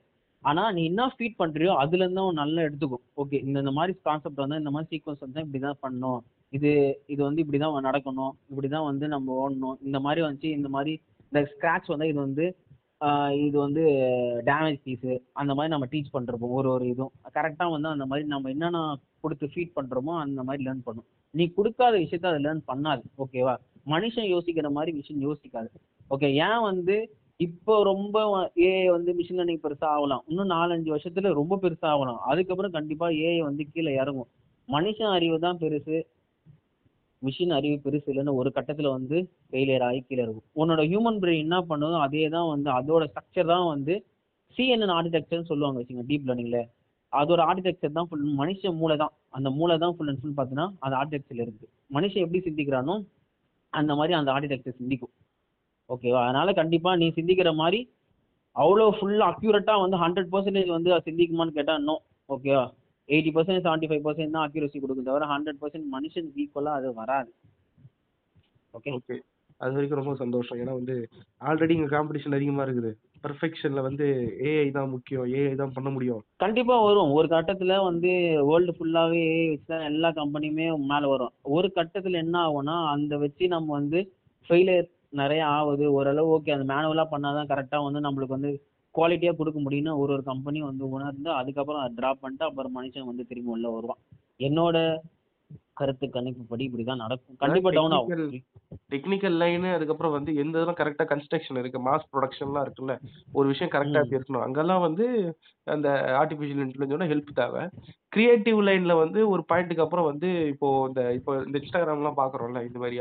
ஆனா 0.42 0.62
நீ 0.76 0.82
என்ன 0.84 1.04
ஃபீட் 1.14 1.38
பண்றியோ 1.38 1.72
அதுல 1.82 2.02
இருந்து 2.04 2.22
அவன் 2.24 2.40
நல்லா 2.42 2.60
எடுத்துக்கும். 2.62 3.04
ஓகே 3.20 3.38
இந்த 3.46 3.56
இந்த 3.64 3.72
மாதிரி 3.78 3.92
கான்செப்ட் 4.08 4.42
வந்து 4.44 4.60
இந்த 4.62 4.70
மாதிரி 4.70 4.88
சீக்வன்ஸ் 4.92 5.24
வந்து 5.26 5.40
இப்படிதான் 5.44 5.80
பண்ணணும். 5.86 6.20
இது 6.56 6.70
இது 7.12 7.20
வந்து 7.26 7.42
இப்படிதான் 7.42 7.86
நடக்கணும். 7.88 8.32
இப்படிதான் 8.50 8.88
வந்து 8.90 9.06
நம்ம 9.14 9.34
ஓடணும். 9.42 9.76
இந்த 9.86 9.98
மாதிரி 10.06 10.20
வந்துச்சு 10.26 10.50
இந்த 10.58 10.68
மாதிரி 10.76 10.92
இந்த 11.30 11.40
ஸ்க்ராட்ச் 11.50 11.92
வந்து 11.94 12.08
இது 12.12 12.20
வந்து 12.26 12.46
இது 13.46 13.56
வந்து 13.64 13.82
டேமேஜ் 14.48 14.78
பீஸு 14.86 15.12
அந்த 15.40 15.52
மாதிரி 15.56 15.72
நம்ம 15.74 15.86
டீச் 15.92 16.14
பண்ணுறோம் 16.14 16.54
ஒரு 16.58 16.68
ஒரு 16.76 16.84
இதுவும். 16.92 17.12
கரெக்டாக 17.36 17.74
வந்து 17.74 17.88
அந்த 17.94 18.04
மாதிரி 18.10 18.26
நம்ம 18.32 18.50
என்னென்ன 18.54 18.80
கொடுத்து 19.24 19.46
ஃபீட் 19.52 19.76
பண்ணுறோமோ 19.76 20.14
அந்த 20.24 20.40
மாதிரி 20.46 20.64
லேர்ன் 20.66 20.82
பண்ணும். 20.86 21.06
நீ 21.34 21.44
கொடுக்காத 21.58 21.94
விஷயத்த 22.04 22.26
அதை 22.30 22.40
லேர்ன் 22.46 22.62
பண்ணாது 22.70 23.04
ஓகேவா 23.24 23.54
மனுஷன் 23.94 24.28
யோசிக்கிற 24.34 24.68
மாதிரி 24.76 24.92
மிஷின் 24.98 25.22
யோசிக்காது. 25.28 25.70
ஓகே 26.14 26.28
ஏன் 26.48 26.64
வந்து 26.70 26.96
இப்போ 27.46 27.74
ரொம்ப 27.90 28.18
ஏஐ 28.68 28.86
வந்து 28.96 29.10
மிஷின் 29.18 29.38
லேர்னிங் 29.40 29.62
பெருசாக 29.64 29.94
ஆகலாம். 29.96 30.22
இன்னும் 30.30 30.52
நாலஞ்சு 30.56 30.90
வருஷத்துல 30.94 31.32
ரொம்ப 31.40 31.56
பெருசாக 31.64 31.92
ஆகலாம். 31.94 32.20
அதுக்கப்புறம் 32.30 32.76
கண்டிப்பாக 32.76 33.20
ஏஐ 33.26 33.40
வந்து 33.48 33.64
கீழே 33.72 33.92
இறங்கும். 34.02 34.30
மனுஷன் 34.68 35.14
அறிவு 35.16 35.36
தான் 35.44 35.60
பெருசு. 35.60 35.98
மிஷின் 37.22 37.54
அறிவு 37.56 37.76
பெருசு 37.84 38.08
இல்லைன்னு 38.12 38.34
ஒரு 38.40 38.50
கட்டத்தில் 38.56 38.94
வந்து 38.96 39.16
ஃபெயிலியர் 39.50 39.84
ஆகி 39.88 40.00
கீழே 40.08 40.22
இருக்கும். 40.24 40.46
உன்னோட 40.60 40.82
ஹியூமன் 40.90 41.20
பிரெயின் 41.22 41.44
என்ன 41.46 41.56
பண்ணுதோ 41.70 41.98
அதே 42.06 42.24
தான் 42.36 42.48
வந்து 42.54 42.68
அதோட 42.78 43.04
ஸ்ட்ரக்சர் 43.10 43.52
தான் 43.52 43.66
வந்து 43.74 43.94
சிஎன்என் 44.56 44.94
ஆர்கிடெக்சர்னு 44.96 45.48
சொல்லுவாங்க 45.50 45.80
வச்சுங்க 45.80 46.04
டீப் 46.10 46.26
லேர்னிங்ல 46.28 46.60
அதோட 47.12 47.40
ஆர்கிடெக்சர் 47.50 47.96
தான் 47.98 48.08
ஃபுல் 48.08 48.24
மனுஷ 48.40 48.72
மூளை 48.80 48.96
தான் 49.02 49.12
அந்த 49.36 49.48
மூளை 49.58 49.76
தான் 49.82 49.94
ஃபுல் 49.96 50.10
அண்ட் 50.10 50.20
ஃபுல் 50.22 50.34
பார்த்தீங்கன்னா 50.38 50.66
அந்த 50.84 50.94
ஆர்கிடெக்சர்ல 51.00 51.44
இருக்கு. 51.46 51.66
மனுஷன் 51.96 52.24
எப்படி 52.24 52.40
சிந்திக்கிறானோ 52.48 52.96
அந்த 53.72 53.92
மாதிரி 53.98 54.12
அந்த 54.18 54.30
ஆர்கிடெக்சர் 54.34 54.78
சிந்திக்கும். 54.80 55.12
ஓகேவா 55.90 56.20
அதனால 56.26 56.52
கண்டிப்பா 56.60 56.90
நீ 57.02 57.06
சிந்திக்கிற 57.18 57.50
மாதிரி 57.62 57.80
அவ்வளோ 58.56 58.86
ஃபுல் 58.98 59.22
அக்யூரட்டா 59.30 59.74
வந்து 59.84 59.96
ஹண்ட்ரட் 60.02 60.30
பர்சன்டேஜ் 60.32 60.70
வந்து 60.76 60.90
சிந்திக்குமான்னு 61.06 61.56
கேட்டா 61.58 61.74
இன்னும் 61.80 62.02
ஓகேவா 62.34 62.64
eighty 63.08 63.30
percent 63.36 63.64
seventy 63.66 63.88
five 63.90 64.06
percent 64.06 64.34
தான் 64.36 64.46
அக்யூரசி 64.46 64.78
கொடுக்கும் 64.82 65.08
தவிர 65.10 65.26
ஹண்ட்ரட் 65.34 65.60
பர்சன்ட் 65.62 65.88
மனுஷனுக்கு 65.96 66.42
ஈக்குவலாக 66.44 66.78
அது 66.80 66.88
வராது. 67.00 67.30
ஓகே 68.74 68.90
ஓகே 68.98 69.16
அது 69.60 69.74
வரைக்கும் 69.76 70.00
ரொம்ப 70.00 70.14
சந்தோஷம். 70.22 70.58
ஏன்னா 70.62 70.74
வந்து 70.80 70.96
ஆல்ரெடி 71.48 71.74
இங்க 71.76 71.88
காம்படிஷன் 71.94 72.36
அதிகமா 72.36 72.64
இருக்குது. 72.66 72.90
பர்ஃபெக்ஷன்ல 73.24 73.80
வந்து 73.86 74.06
ஏஐ 74.50 74.66
தான் 74.76 74.92
முக்கியம். 74.92 75.24
ஏஐ 75.38 75.54
தான் 75.60 75.72
பண்ண 75.76 75.88
முடியும். 75.94 76.20
கண்டிப்பா 76.44 76.74
வரும். 76.88 77.14
ஒரு 77.18 77.28
கட்டத்துல 77.32 77.78
வந்து 77.86 78.10
வேர்ல்டு 78.48 78.74
ஃபுல்லாவே 78.76 79.24
வச்சு 79.52 79.66
தான் 79.72 79.88
எல்லா 79.90 80.10
கம்பெனியுமே 80.20 80.66
மேல 80.92 81.02
வரும். 81.14 81.32
ஒரு 81.56 81.70
கட்டத்துல 81.78 82.20
என்ன 82.24 82.36
ஆகும்னா 82.46 82.76
அந்த 82.94 83.16
வச்சு 83.24 83.46
நம்ம 83.54 83.72
வந்து 83.78 84.00
ஃபெயிலியர் 84.50 84.88
நிறைய 85.22 85.42
ஆகுது. 85.56 85.86
ஓரளவு 85.98 86.32
ஓகே 86.36 86.54
அந்த 86.56 86.66
மேனுவலா 86.72 87.06
பண்ணாதான் 87.14 87.50
கரெக்டா 87.52 87.80
வந்து 87.86 88.06
நம்மளுக்கு 88.06 88.36
வந்து 88.38 88.52
குவாலிட்டியா 88.98 89.32
கொடுக்க 89.36 89.58
முடியும்னு 89.60 89.98
ஒரு 89.98 90.12
ஒரு 90.12 90.22
கம்பெனி 90.22 90.60
வந்து 90.62 90.88
உணர்ந்து 90.88 91.30
அதுக்கப்புறம் 91.30 91.82
அதை 91.82 91.94
ட்ராப் 92.00 92.20
பண்ணிட்டு 92.20 92.46
அப்புறம் 92.46 92.76
மனுஷன் 92.76 93.10
வந்து 93.10 93.26
திரும்பி 93.26 93.50
உள்ள 93.50 93.68
வருவான். 93.70 94.00
என்னோட 94.38 94.76
கருத்து 95.80 96.06
கணிப்புப்படி 96.16 96.64
இப்படிதான் 96.68 97.02
நடக்கும். 97.04 97.38
கண்டிப்பா 97.42 97.70
டவுன் 97.76 97.96
ஆகும். 97.98 98.34
டெக்னிக்கல் 98.94 99.36
லைனு 99.42 99.70
அதுக்கப்புறம் 99.76 100.16
வந்து 100.16 100.30
எந்த 100.42 100.54
இதெல்லாம் 100.56 100.80
கரெக்டா 100.80 101.06
கன்ஸ்ட்ரக்ஷன் 101.12 101.60
இருக்கு 101.62 101.80
மாஸ் 101.88 102.08
ப்ரொடக்ஷன்லாம் 102.12 102.64
இருக்குல்ல 102.66 102.96
ஒரு 103.38 103.46
விஷயம் 103.52 103.72
கரெக்டா. 103.76 104.02
இருக்கணும். 104.16 104.44
அங்கெல்லாம் 104.46 104.84
வந்து 104.88 105.06
அந்த 105.66 105.88
ஆர்டிஃபிஷியல் 106.20 106.62
இன்டெலிஜென்ஸோட 106.64 107.06
ஹெல்ப் 107.12 107.32
தேவை. 107.40 107.62
கிரியேட்டிவ் 108.14 108.58
லைன்ல 108.66 108.92
வந்து 109.00 109.20
ஒரு 109.32 109.42
பாயிண்ட்டுக்கு 109.50 109.84
அப்புறம் 109.84 110.06
வந்து 110.10 110.28
இப்போ 110.52 110.68
இந்த 110.90 111.00
இப்போ 111.16 111.32
இந்த 111.46 111.56
இன்ஸ்டாகிராம்லாம் 111.60 112.18
பாக்குறோம்ல 112.20 112.60
இந்த 112.68 112.78
மாதிரி 112.82 112.96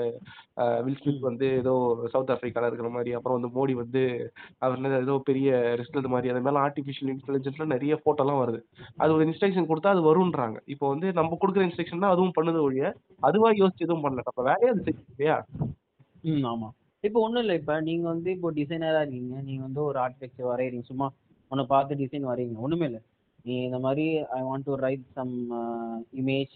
வில் 0.86 0.98
ஸ்மித் 1.02 1.28
வந்து 1.28 1.48
ஏதோ 1.62 1.74
சவுத் 2.14 2.32
ஆப்பிரிக்கால 2.34 2.70
இருக்கிற 2.70 2.90
மாதிரி 2.96 3.12
அப்புறம் 3.18 3.38
வந்து 3.38 3.52
மோடி 3.58 3.74
வந்து 3.82 4.02
அவர் 4.64 4.78
என்ன 4.80 5.00
ஏதோ 5.06 5.16
பெரிய 5.30 5.52
ரிஸ்க் 5.82 6.10
மாதிரி 6.16 6.32
அந்த 6.34 6.42
மாதிரி 6.48 6.64
ஆர்டிஃபிஷியல் 6.66 7.12
இன்டெலிஜென்ஸ்ல 7.14 7.68
நிறைய 7.76 7.96
போட்டோலாம் 8.06 8.42
வருது. 8.44 8.60
அது 9.02 9.16
ஒரு 9.18 9.26
இன்ஸ்ட்ரக்ஷன் 9.28 9.70
கொடுத்தா 9.72 9.94
அது 9.96 10.04
வரும்ன்றாங்க. 10.10 10.58
இப்போ 10.74 10.86
வந்து 10.94 11.08
நம்ம 11.20 11.38
கொடுக்குற 11.42 11.64
இன்ஸ்ட்ரக்ஷன் 11.68 12.04
தான் 12.06 12.16
அதுவும் 12.16 12.36
பண்ணுது 12.38 12.62
ஒழிய 12.70 12.88
அதுவா 13.28 13.50
யோசிச்சு 13.62 13.86
எதுவும் 13.88 14.04
பண்ணல 14.06 14.30
அப்ப 14.32 14.44
வேலையை 14.50 14.70
அது 14.74 14.86
செஞ்சு 14.88 15.04
இல்லையா 15.14 15.38
ம் 16.30 16.46
ஆமா. 16.52 16.68
இப்போ 17.04 17.20
ஒண்ணும் 17.26 17.42
இல்லை. 17.44 17.56
இப்போ 17.62 17.74
நீங்க 17.88 18.06
வந்து 18.14 18.30
இப்போ 18.36 18.50
டிசைனரா 18.60 19.02
இருக்கீங்க. 19.04 19.36
நீங்க 19.48 19.62
வந்து 19.68 19.82
ஒரு 19.90 19.98
ஆர்கிடெக்சர் 20.04 20.50
வரைகிறீங்க 20.52 20.86
சும்மா 20.92 21.08
உன்னை 21.52 21.64
பார்த்து 21.74 22.00
டிசைன் 22.02 22.26
வரைகிறீங்க 22.30 22.64
ஒண்ணுமே 22.66 22.86
இல்லை. 22.90 23.02
நீ 23.46 23.54
இந்த 23.68 23.80
மாதிரி 23.86 24.06
I 24.38 24.40
want 24.48 24.66
to 24.70 24.74
write 24.86 25.06
some 25.18 25.34
image 26.22 26.54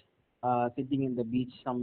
sitting 0.76 1.04
in 1.08 1.18
the 1.20 1.24
beach 1.34 1.56
some 1.66 1.82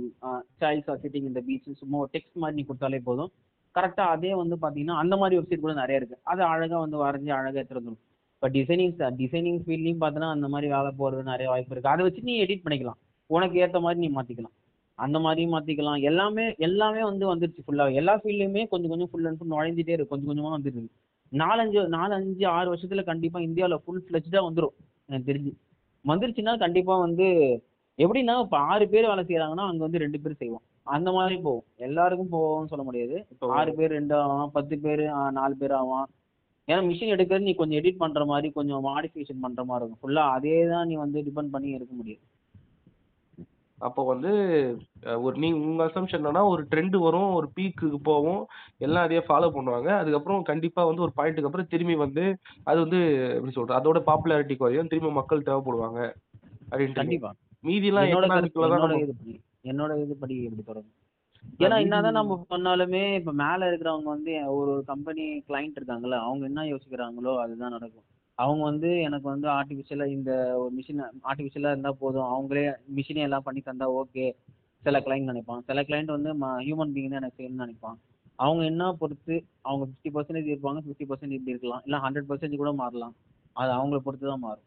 childs 0.63 0.89
are 0.93 1.01
sitting 1.05 1.27
in 1.29 1.37
the 1.39 1.43
beach 1.49 1.69
சும்மா 1.83 1.99
ஒரு 2.05 2.11
டெக்ஸ்ட் 2.17 2.41
மாதிரி 2.43 2.57
நீ 2.59 2.65
கொடுத்தாலே 2.71 3.01
போதும். 3.09 3.31
கரெக்டாக 3.75 4.15
அதே 4.17 4.33
வந்து 4.43 4.57
பார்த்தீங்கன்னா 4.63 4.97
அந்த 5.03 5.15
மாதிரி 5.23 5.39
வெப்சைட் 5.39 5.65
கூட 5.65 5.75
நிறைய 5.83 6.01
இருக்கு. 6.01 6.17
அது 6.33 6.43
அழகா 6.53 6.79
வந்து 6.85 6.99
வரைஞ்சி 7.05 7.33
அழகா 7.39 7.59
எடுத்துகிட்டு 7.61 7.83
வந்துடும் 7.83 8.05
இப்போ 8.37 8.49
டிசைனிங் 8.57 8.93
டிசைனிங் 9.23 9.61
ஃபீல்ட்லையும் 9.65 10.03
பார்த்தோன்னா 10.03 10.31
அந்த 10.37 10.49
மாதிரி 10.55 10.67
வேலை 10.77 10.91
போகிறது 11.01 11.23
நிறைய 11.33 11.47
வாய்ப்பு 11.53 11.73
இருக்கு. 11.75 11.93
அதை 11.95 12.03
வச்சு 12.07 12.29
நீ 12.29 12.35
எடிட் 12.45 12.65
பண்ணிக்கலாம். 12.67 12.99
உனக்கு 13.31 13.57
ஏற்ற 13.65 13.79
மாதிரி 13.85 14.01
நீ 14.05 14.09
மாற்றிக்கலாம் 14.17 14.55
அந்த 14.99 15.17
மாதிரியும் 15.25 15.55
மாற்றிக்கலாம் 15.55 16.01
எல்லாமே 16.11 16.45
எல்லாமே 16.67 17.03
வந்து 17.11 17.25
வந்துருச்சு 17.31 17.65
ஃபுல்லாக 17.67 17.99
எல்லா 18.01 18.15
ஃபீல்ட்லையுமே 18.21 18.63
கொஞ்சம் 18.73 18.93
கொஞ்சம் 18.93 19.11
ஃபுல் 19.11 19.27
அண்ட் 19.29 19.39
ஃபுல் 19.41 19.53
நுழைஞ்சிட்டே 19.55 19.95
இருக்கு. 19.97 20.13
கொஞ்சம் 20.13 20.31
கொஞ்சமாக 20.31 20.61
இருக்கு 20.65 20.85
நாலஞ்சு 21.33 21.81
நாலஞ்சு 21.95 22.45
ஆறு 22.57 22.69
வருஷத்துல 22.73 23.03
கண்டிப்பாக 23.11 23.47
இந்தியாவில் 23.49 23.83
ஃபுல் 23.85 24.05
ஃப்ளெஜ்டாக 24.05 24.43
வந்துடும் 24.49 24.75
எனக்கு 25.09 25.29
தெரிஞ்சு. 25.31 25.53
வந்துருச்சுன்னா 26.05 26.55
கண்டிப்பாக 26.65 27.05
வந்து 27.07 27.27
எப்படின்னா 27.99 28.35
இப்போ 28.45 28.59
ஆறு 28.73 28.85
பேர் 28.93 29.09
வேலை 29.11 29.23
செய்கிறாங்கன்னா 29.29 29.65
அங்கே 29.71 29.83
வந்து 29.87 30.03
ரெண்டு 30.03 30.19
பேர் 30.25 30.41
செய்வோம். 30.43 30.65
அந்த 30.97 31.09
மாதிரி 31.17 31.37
போகும். 31.47 31.67
எல்லாருக்கும் 31.87 32.31
போகும்னு 32.35 32.71
சொல்ல 32.73 32.85
முடியாது. 32.89 33.17
இப்போ 33.33 33.47
ஆறு 33.59 33.71
பேர் 33.79 33.97
ரெண்டு 33.99 34.15
ஆவான். 34.21 34.51
பத்து 34.57 34.75
பேர் 34.85 35.03
நாலு 35.39 35.55
பேர் 35.63 35.75
ஆவான். 35.81 36.07
ஏன்னா 36.69 36.81
மிஷின் 36.89 37.15
எடுக்கிறது 37.15 37.49
நீ 37.49 37.55
கொஞ்சம் 37.61 37.79
எடிட் 37.81 38.01
பண்ற 38.03 38.25
மாதிரி 38.31 38.49
கொஞ்சம் 38.59 38.83
மாடிஃபிகேஷன் 38.89 39.45
பண்ற 39.45 39.61
மாதிரி 39.71 39.83
இருக்கும். 39.83 40.03
ஃபுல்லா 40.03 40.25
அதே 40.37 40.57
தான் 40.73 40.89
நீ 40.91 40.97
வந்து 41.05 41.19
டிபெண்ட் 41.29 41.53
பண்ணி 41.55 41.71
எடுக்க 41.79 41.93
முடியும். 42.01 42.23
அப்போ 43.79 44.03
வந்து 44.05 44.31
ஒரு 45.23 45.35
நீ 45.39 45.49
உங்க 45.53 45.83
அசம்ஷன் 45.85 46.21
என்னன்னா 46.21 46.43
ஒரு 46.49 46.63
ட்ரெண்ட் 46.71 46.97
வரும் 46.99 47.29
ஒரு 47.35 47.49
பீக்குக்கு 47.57 47.99
போகும் 48.03 48.41
எல்லாம் 48.79 49.05
அதையே 49.05 49.23
ஃபாலோ 49.29 49.49
பண்ணுவாங்க. 49.57 49.89
அதுக்கப்புறம் 49.99 50.43
கண்டிப்பா 50.43 50.85
வந்து 50.85 51.03
ஒரு 51.03 51.13
பாயிண்ட்டுக்கு 51.17 51.51
அப்புறம் 51.51 51.71
திரும்பி 51.71 51.97
வந்து 51.97 52.25
அது 52.65 52.79
வந்து 52.81 53.01
எப்படி 53.35 53.53
சொல்றது 53.53 53.79
அதோட 53.81 54.01
பாப்புலாரிட்டி 54.11 54.57
குறையும். 54.57 54.91
திரும்பி 54.93 55.13
மக்கள் 55.13 55.47
தேவைப்படுவாங்க 55.49 56.01
அப்படின்ட்டு 56.71 57.03
கண்டிப்பா. 57.03 57.33
மீதிலாம் 57.65 58.31
படி 58.33 58.51
என்னோட 59.65 59.93
இது 60.03 60.15
படி 60.17 60.35
எப்படி 60.45 60.63
தொடரும்? 60.63 60.95
ஏன்னா 61.61 61.77
என்னதான் 61.81 62.19
நம்ம 62.19 62.35
பண்ணாலுமே 62.51 63.03
இப்ப 63.15 63.33
மேல 63.33 63.69
இருக்கிறவங்க 63.71 64.09
வந்து 64.09 64.33
ஒரு 64.51 64.71
ஒரு 64.73 64.83
கம்பெனி 64.85 65.25
கிளைண்ட் 65.49 65.79
இருக்காங்கல்ல 65.79 66.19
அவங்க 66.19 66.45
என்ன 66.45 66.65
யோசிக்கிறாங்களோ 66.65 67.33
அதுதான் 67.43 67.75
நடக்கும். 67.77 68.07
அவங்க 68.39 68.63
வந்து 68.71 68.91
எனக்கு 69.07 69.27
வந்து 69.33 69.49
ஆர்டிஃபிஷியலா 69.49 70.07
இந்த 70.17 70.31
ஒரு 70.63 70.71
மிஷின் 70.79 71.03
ஆர்டிஃபிஷியலா 71.31 71.73
இருந்தா 71.75 71.93
போதும். 72.03 72.29
அவங்களே 72.35 72.65
மிஷினே 72.97 73.25
எல்லாம் 73.29 73.47
பண்ணி 73.47 73.61
தந்தா 73.69 73.87
ஓகே 74.01 74.27
சில 74.83 74.99
கிளைண்ட் 75.07 75.31
நினைப்பான் 75.31 75.65
சில 75.69 75.83
கிளைண்ட் 75.89 76.15
வந்து 76.17 76.33
ஹியூமன் 76.67 76.93
பீயிங் 76.95 77.13
தான் 77.13 77.21
எனக்கு 77.23 77.39
செய்யணும்னு 77.39 77.65
நினைப்பான் 77.65 77.99
அவங்க 78.45 78.63
என்ன 78.65 78.93
பொறுத்து 79.01 79.35
அவங்க 79.69 79.85
ஃபிஃப்டி 79.89 80.11
பர்சன்டேஜ் 80.17 80.53
இருப்பாங்க 80.53 80.81
ஃபிஃப்டி 80.85 81.07
பர்சன்ட் 81.11 81.37
இப்படி 81.37 81.55
இருக்கலாம். 81.55 81.83
இல்லை 81.85 81.99
ஹண்ட்ரட் 82.05 82.29
பர்சன்டேஜ் 82.29 82.63
கூட 82.63 82.73
மாறலாம். 82.73 83.15
அது 83.61 83.71
அவங்கள 83.79 83.99
பொறுத்து 84.07 84.27
தான் 84.27 84.45
மாறும். 84.47 84.67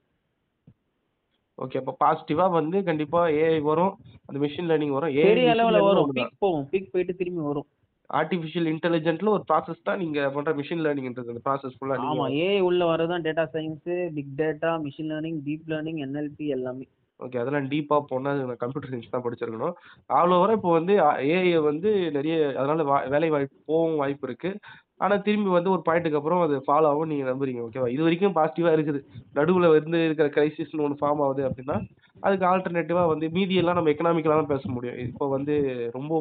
ஓகே 1.58 1.80
அப்போ 1.82 1.94
பாசிட்டிவா 2.04 2.46
வந்து 2.60 2.78
கண்டிப்பா 2.90 3.20
ஏஐ 3.42 3.62
வரும். 3.62 3.94
அந்த 4.28 4.38
மிஷின் 4.44 4.70
லேர்னிங் 4.72 4.96
வரும். 4.98 5.14
பெரிய 5.30 5.54
அளவுல 5.56 5.82
வரும். 5.88 6.12
பீக் 6.18 6.42
போகும். 6.46 6.66
பீக் 6.72 6.92
போயிட்டு 6.94 7.16
திரும்பி 7.16 7.42
வரும். 7.50 7.68
ஆர்டிஃபிஷியல் 8.12 8.70
இன்டெலிஜென்ட்ல 8.72 9.30
ஒரு 9.30 9.44
ப்ராசஸ் 9.50 9.84
தான் 9.84 10.00
நீங்க 10.00 10.30
பண்ற 10.30 10.54
மிஷின் 10.56 10.84
லேர்னிங்ன்றது 10.86 11.34
அந்த 11.34 11.44
ப்ராசஸ் 11.46 11.78
ஃபுல்லா 11.78 11.98
ஆமா 12.08 12.26
ஏஐ 12.42 12.60
உள்ள 12.62 12.82
வரதான் 12.86 13.26
data 13.28 13.46
science 13.54 13.88
big 14.14 14.34
data 14.40 14.72
machine 14.86 15.12
learning 15.12 15.40
deep 15.46 15.70
learning 15.72 16.02
NLP 16.06 16.48
எல்லாமே. 16.50 16.86
ஓகே 17.20 17.40
அதெல்லாம் 17.42 17.68
டீப்பா 17.72 17.98
போனா 18.08 18.30
அது 18.34 18.46
நான் 18.46 18.62
கம்ப்யூட்டர் 18.62 18.92
சயின்ஸ் 18.92 19.12
தான் 19.12 19.24
படிச்சிருக்கணும். 19.26 19.74
ஆல் 20.10 20.34
ஓவரா 20.36 20.56
இப்போ 20.56 20.72
வந்து 20.78 20.94
ஏஐ 21.32 21.52
வந்து 21.66 21.90
நிறைய 22.16 22.36
அதனால 22.60 22.84
வா- 22.84 23.06
வேலை 23.10 23.30
வாய்ப்பு 23.30 23.58
போகவும் 23.68 24.00
வாய்ப்பு 24.00 24.28
இருக்கு. 24.28 24.52
ஆனா 25.00 25.16
திரும்பி 25.20 25.50
வந்து 25.50 25.70
ஒரு 25.72 25.82
பாயிண்ட்டுக்கு 25.86 26.20
அப்புறம் 26.20 26.42
அது 26.42 26.56
ஃபாலோ 26.66 26.88
ஆகும் 26.90 27.12
நீங்க 27.12 27.26
நம்புறீங்க 27.30 27.62
ஓகேவா 27.64 27.88
இது 27.94 28.04
வரைக்கும் 28.04 28.36
பாசிட்டிவா 28.36 28.72
இருக்குது. 28.74 29.00
நடுவுல 29.36 29.70
வந்து 29.76 30.00
இருக்கிற 30.06 30.28
கிரைசிஸ்னு 30.36 30.86
ஒன்று 30.86 31.00
ஃபார்ம் 31.00 31.24
ஆகுது 31.26 31.44
அப்படின்னா 31.48 31.78
அதுக்கு 32.24 32.46
ஆல்டர்னேட்டிவா 32.48 33.04
வந்து 33.08 33.28
மீதி 33.32 33.56
எல்லாம் 33.56 33.78
நம்ம 33.78 33.92
எக்கனாமிக்கலா 33.94 34.36
தான் 34.36 34.52
பேச 34.52 34.64
முடியும். 34.72 35.00
இப்போ 35.08 35.28
வந்து 35.30 35.56
ரொம்ப 35.94 36.12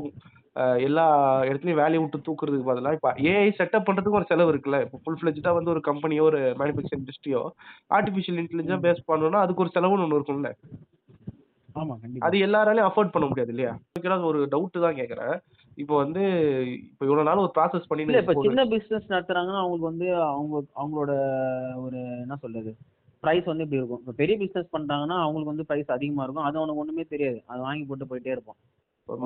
எல்லா 0.57 1.05
இடத்துலயும் 1.45 1.81
வேலையை 1.81 2.01
விட்டு 2.03 2.19
தூக்குறதுக்கு 2.19 2.71
பதிலா 2.71 2.93
இப்போ 2.93 3.11
ஏஐ 3.19 3.51
செட்டப் 3.51 3.87
பண்றதுக்கு 3.87 4.19
ஒரு 4.21 4.27
செலவு 4.29 4.53
இருக்குல்ல. 4.53 4.81
இப்போ 4.81 4.99
ஃபுல் 5.05 5.19
ஃபிளெஜ்டா 5.21 5.53
வந்து 5.55 5.71
ஒரு 5.71 5.81
கம்பெனியோ 5.81 6.23
ஒரு 6.23 6.55
மேனுஃபேக்சரிங் 6.59 7.03
இண்டஸ்ட்ரியோ 7.03 7.43
ஆர்டிஃபிஷியல் 7.91 8.41
இன்டெலிஜென்ஸ் 8.45 8.85
பேஸ் 8.87 9.09
பண்ணணும்னா 9.09 9.41
அதுக்கு 9.41 9.61
ஒரு 9.61 9.75
செலவுன்னு 9.75 10.07
ஒன்று 10.07 10.19
இருக்கும்ல. 10.21 10.53
அது 12.19 12.37
எல்லாராலையும் 12.39 12.89
அஃபோர்ட் 12.89 13.13
பண்ண 13.13 13.27
முடியாது 13.27 13.49
இல்லையா? 13.49 13.73
ஒரு 14.31 14.47
டவுட் 14.47 14.85
தான் 14.87 14.99
கேக்குறேன். 15.01 15.35
இப்போ 15.77 15.97
வந்து 15.97 16.23
இப்போ 16.75 17.05
இவ்வளவு 17.05 17.29
நாள் 17.29 17.37
ஒரு 17.37 17.53
ப்ராசஸ் 17.59 17.89
பண்ணி 17.89 18.17
இப்ப 18.19 18.35
சின்ன 18.43 18.65
பிசினஸ் 18.67 19.13
நடத்துறாங்கன்னா 19.13 19.61
அவங்களுக்கு 19.63 19.91
வந்து 19.93 20.15
அவங்க 20.25 20.63
அவங்களோட 20.77 21.13
ஒரு 21.77 22.01
என்ன 22.25 22.37
சொல்றது 22.37 22.73
பிரைஸ் 23.23 23.45
வந்து 23.45 23.65
இப்படி 23.65 23.81
இருக்கும். 23.81 23.99
இப்ப 23.99 24.13
பெரிய 24.13 24.39
பிசினஸ் 24.39 24.75
பண்றாங்கன்னா 24.77 25.17
அவங்களுக்கு 25.25 25.53
வந்து 25.53 25.65
பிரைஸ் 25.65 25.91
அதிகமா 25.91 26.23
இருக்கும். 26.23 26.45
அது 26.45 26.59
அவனுக்கு 26.59 26.83
ஒண்ணுமே 26.83 27.03
தெரியாது. 27.03 27.43
அது 27.47 27.61
வாங்கி 27.61 27.85
போட்டு 27.85 28.05
போயிட்டே 28.05 28.27
இருப்பான். 28.27 28.59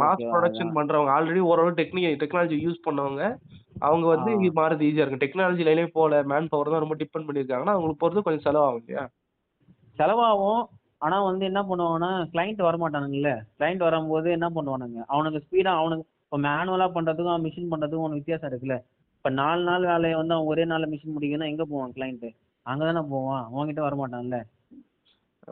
மாஸ் 0.01 0.23
ப்ரொடக்ஷன் 0.33 0.75
பண்றவங்க. 0.75 1.11
ஆல்ரெடி 1.17 1.39
ஓரளவு 1.39 1.79
டெக்னிக் 1.81 2.21
டெக்னாலஜி 2.23 2.57
யூஸ் 2.67 2.85
பண்ணவங்க. 2.91 3.37
அவங்க 3.79 4.07
வந்து. 4.07 4.31
இது 4.33 4.63
மாறது 4.63 4.87
ஈஸியா 4.89 5.05
இருக்கும் 5.05 5.25
டெக்னாலஜி 5.25 5.63
லைனே 5.69 5.87
போல 5.87 6.23
மேன் 6.23 6.49
பவர் 6.49 6.71
தான் 6.71 6.81
ரொம்ப 6.81 6.97
டிபெண்ட் 6.97 7.29
பண்ணிருக்காங்கன்னா 7.29 7.75
அவங்களுக்கு 7.77 8.03
போறது 8.03 8.23
கொஞ்சம் 8.23 8.47
செலவாகும் 8.49 8.77
இல்லையா? 8.77 9.09
செலவாகும். 9.99 10.69
ஆனா 10.99 11.23
வந்து 11.23 11.45
என்ன 11.45 11.63
பண்ணுவாங்கன்னா 11.63 12.11
கிளைண்ட் 12.33 12.61
வரமாட்டானுங்கல்ல. 12.63 13.47
கிளைண்ட் 13.59 13.77
வரும்போது 13.77 14.31
என்ன 14.31 14.51
பண்ணுவானுங்க? 14.51 15.05
அவனுக்கு 15.07 15.45
ஸ்பீடா 15.45 15.73
அவனுக்கு 15.81 16.09
இப்போ 16.23 16.39
மேனுவலா 16.39 16.87
பண்றதுக்கும் 16.95 17.45
மிஷின் 17.45 17.73
பண்றதுக்கும் 17.73 18.07
ஒன்று 18.07 18.15
வித்தியாசம் 18.15 18.51
இருக்குல்ல. 18.51 18.83
இப்ப 19.17 19.31
நாலு 19.31 19.63
நாள் 19.63 19.85
வேலையை 19.85 20.17
வந்து 20.19 20.35
அவன் 20.35 20.47
ஒரே 20.47 20.65
நாள்ல 20.65 20.87
மிஷின் 20.89 21.15
முடிக்கணும்னா 21.17 21.47
எங்க 21.47 21.65
போவான் 21.65 21.93
கிளைண்ட் 21.93 22.27
அங்கதானே 22.67 23.03
போவான். 23.11 23.45
அவன்கிட்ட 23.53 23.83
வரமாட்டான்ல. 23.83 24.43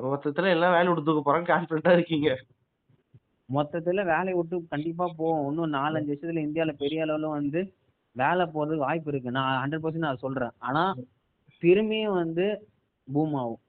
மொத்தத்துல 0.02 0.48
எல்லாம் 0.48 0.72
வேலை 0.72 0.88
விட்டு 0.88 1.04
தூக்க 1.04 1.32
போறாங்க. 1.32 1.92
இருக்கீங்க. 1.92 2.38
மொத்தத்துல 3.48 4.04
வேலையை 4.10 4.34
விட்டு 4.38 4.56
கண்டிப்பா 4.74 5.06
போவோம். 5.18 5.46
இன்னும் 5.50 5.74
நாலஞ்சு 5.78 6.10
வருஷத்துல 6.10 6.44
இந்தியால 6.46 6.72
பெரிய 6.82 7.04
அளவுல 7.06 7.30
வந்து 7.38 7.60
வேலை 8.16 8.44
போறதுக்கு 8.54 8.86
வாய்ப்பு 8.86 9.10
இருக்கு. 9.12 9.36
நான் 9.38 9.60
ஹண்ட்ரட் 9.62 9.84
பர்சன்ட் 9.84 10.08
நான் 10.08 10.22
சொல்றேன். 10.24 10.54
ஆனா 10.68 10.82
திரும்பியும் 11.62 12.18
வந்து 12.22 12.46
பூம் 13.08 13.36
ஆகும். 13.42 13.60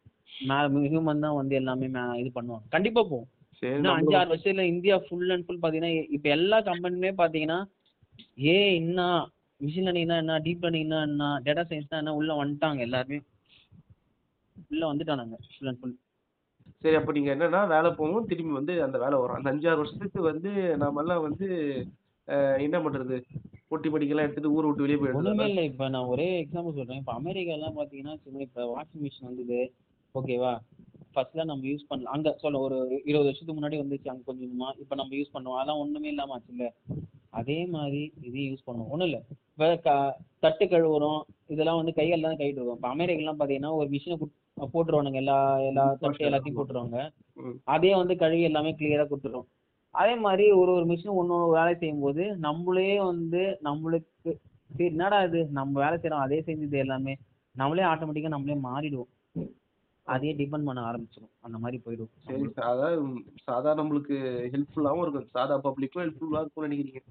ஹியூமன் 0.88 1.24
தான் 1.26 1.40
வந்து 1.40 1.54
எல்லாமே 1.60 1.88
இது 2.22 2.30
பண்ணுவாங்க. 2.38 2.66
கண்டிப்பா 2.76 3.02
போகும் 3.04 3.30
சரி 3.60 3.76
இன்னும் 3.78 3.96
அஞ்சு 3.98 4.16
ஆறு 4.20 4.30
வருஷத்துல 4.32 4.64
இந்தியா 4.74 4.96
ஃபுல் 5.06 5.32
அண்ட் 5.34 5.46
ஃபுல் 5.46 5.62
பாத்தீங்கன்னா 5.64 5.92
இப்ப 6.16 6.30
எல்லா 6.38 6.58
கம்பெனிலுமே 6.70 7.12
பாத்தீங்கன்னா 7.22 7.60
ஏ 8.46 8.56
என்ன 8.80 9.02
மிஷின் 9.62 9.86
லேர்னிங்னா 9.88 10.16
என்ன 10.24 10.40
டீப் 10.46 10.64
லேர்னிங்னா 10.66 11.00
என்ன 11.10 11.28
டேட்டா 11.46 11.64
சயின்ஸ்னா 11.70 12.02
என்ன 12.04 12.16
உள்ள 12.20 12.32
வந்துட்டாங்க 12.42 12.82
எல்லாருமே. 12.88 13.20
உள்ள 14.72 14.84
வந்துட்டானுங்க 14.92 15.38
ஃபுல் 15.54 15.70
அண்ட் 15.72 15.80
ஃபுல் 15.82 15.96
சரி 16.82 16.96
அப்ப 16.96 17.12
நீங்க 17.12 17.36
என்னன்னா 17.36 17.68
வேலை 17.68 17.92
போகும் 17.92 18.26
திரும்பி 18.26 18.54
வந்து 18.54 18.84
அந்த 18.84 18.98
வேலை 18.98 19.20
வரும். 19.20 19.36
அந்த 19.36 19.52
அஞ்சாறு 19.52 19.78
வருஷத்துக்கு 19.78 20.22
வந்து 20.22 20.52
நாம 20.78 21.02
எல்லாம் 21.02 21.22
வந்து 21.22 21.48
அஹ், 22.28 22.58
என்ன 22.60 22.78
பண்றது? 22.80 23.16
பொட்டி 23.72 23.88
படிக்கெல்லாம் 23.90 24.26
எடுத்துட்டு 24.26 24.52
ஊரை 24.52 24.68
விட்டு 24.68 24.82
வெளியே 24.82 25.00
ஒண்ணுமே 25.00 25.22
போயிடுறது 25.30 25.50
இல்லை. 25.50 25.64
இப்ப 25.66 25.88
நான் 25.90 26.06
ஒரே 26.06 26.28
எக்ஸாம்பிள் 26.42 26.76
சொல்றேன். 26.76 26.98
இப்ப 26.98 27.14
அமெரிக்கா 27.14 27.52
எல்லாம் 27.52 27.78
பாத்தீங்கன்னா 27.78 28.16
சும்மா 28.18 28.40
இப்ப 28.40 28.66
வாஷிங் 28.70 29.04
மிஷின் 29.04 29.22
வந்தது. 29.22 29.60
ஓகேவா 30.16 30.52
ஃபர்ஸ்ட்ல 31.16 31.44
நம்ம 31.44 31.66
யூஸ் 31.66 31.88
பண்ணலாம் 31.88 32.14
அங்க 32.14 32.36
சொல்ல 32.40 32.60
ஒரு 32.60 32.78
இருபது 33.06 33.24
வருஷத்துக்கு 33.24 33.58
முன்னாடி 33.60 33.78
வந்துச்சு. 33.80 34.08
அங்க 34.08 34.22
கொஞ்சம் 34.26 34.50
கொஞ்சமா 34.50 34.80
இப்ப 34.80 34.96
நம்ம 34.96 35.16
யூஸ் 35.16 35.34
பண்ணுவோம். 35.34 35.56
அதெல்லாம் 35.56 35.80
ஒண்ணுமே 35.80 36.08
இல்லாம 36.08 36.36
ஆச்சுல்ல 36.36 36.68
அதே 37.32 37.66
மாதிரி 37.66 38.02
இதையும் 38.22 38.54
யூஸ் 38.54 38.66
பண்ணுவோம். 38.68 38.90
ஒண்ணும் 38.90 39.08
இல்ல. 39.08 39.20
இப்ப 39.52 39.68
க- 39.78 40.16
தட்டு 40.40 40.66
கழுவுறோம். 40.66 41.22
இதெல்லாம் 41.48 41.76
வந்து 41.76 41.94
கையால 41.96 42.22
தான் 42.22 42.38
கழுவிட்டு 42.38 42.60
இருக்கோம். 42.60 42.76
இப்ப 42.76 42.96
அமெரிக்காலாம் 42.96 43.40
பாத்தீங்கன்னா 43.40 43.74
ஒரு 43.74 43.90
மிஷினை 43.90 44.18
போட்டுருவானுங்க. 44.74 45.20
எல்லா 45.24 45.38
எல்லா 45.70 45.86
தட்டு 46.02 46.28
எல்லாத்தையும் 46.30 46.58
போட்டுருவாங்க. 46.60 46.98
அதே 47.76 47.92
வந்து 47.96 48.16
கழுவி 48.16 48.42
எல்லாமே 48.42 48.72
கிளியரா 48.80 49.06
கொடுத்துரும் 49.08 49.48
அதே 49.96 50.14
மாதிரி 50.16 50.46
ஒரு 50.52 50.72
ஒரு 50.72 50.86
மிஷின் 50.86 51.18
ஒன்று 51.22 51.36
வேலை 51.52 51.74
செய்யும் 51.76 52.00
போது 52.00 52.24
நம்மளே 52.38 53.00
வந்து 53.00 53.42
நம்மளுக்கு 53.64 54.32
சரி 54.70 54.86
என்னடா 54.86 55.18
இது? 55.24 55.40
நம்ம 55.52 55.80
வேலை 55.80 55.98
செய்யறோம் 55.98 56.26
அதே 56.26 56.40
செஞ்சது 56.42 56.78
எல்லாமே. 56.78 57.14
நம்மளே 57.56 57.84
ஆட்டோமேட்டிக்கா 57.84 58.32
நம்மளே 58.36 58.56
மாறிடுவோம். 58.64 59.12
அதே 60.08 60.32
டிபெண்ட் 60.34 60.68
பண்ண 60.68 60.80
ஆரம்பிச்சிடும் 60.82 61.34
அந்த 61.42 61.58
மாதிரி 61.58 61.78
போயிடும். 61.86 62.10
சரி 62.26 62.48
சாதா 62.60 62.88
சாதா 63.44 63.72
நம்மளுக்கு 63.74 64.16
ஹெல்ப்ஃபுல்லாவும் 64.54 65.02
இருக்கும். 65.02 65.28
சாதா 65.28 65.58
பப்ளிக்கும் 65.58 66.04
ஹெல்ப்ஃபுல்லா 66.04 66.42
இருக்கும்னு 66.42 66.68
நினைக்கிறீங்க. 66.68 67.02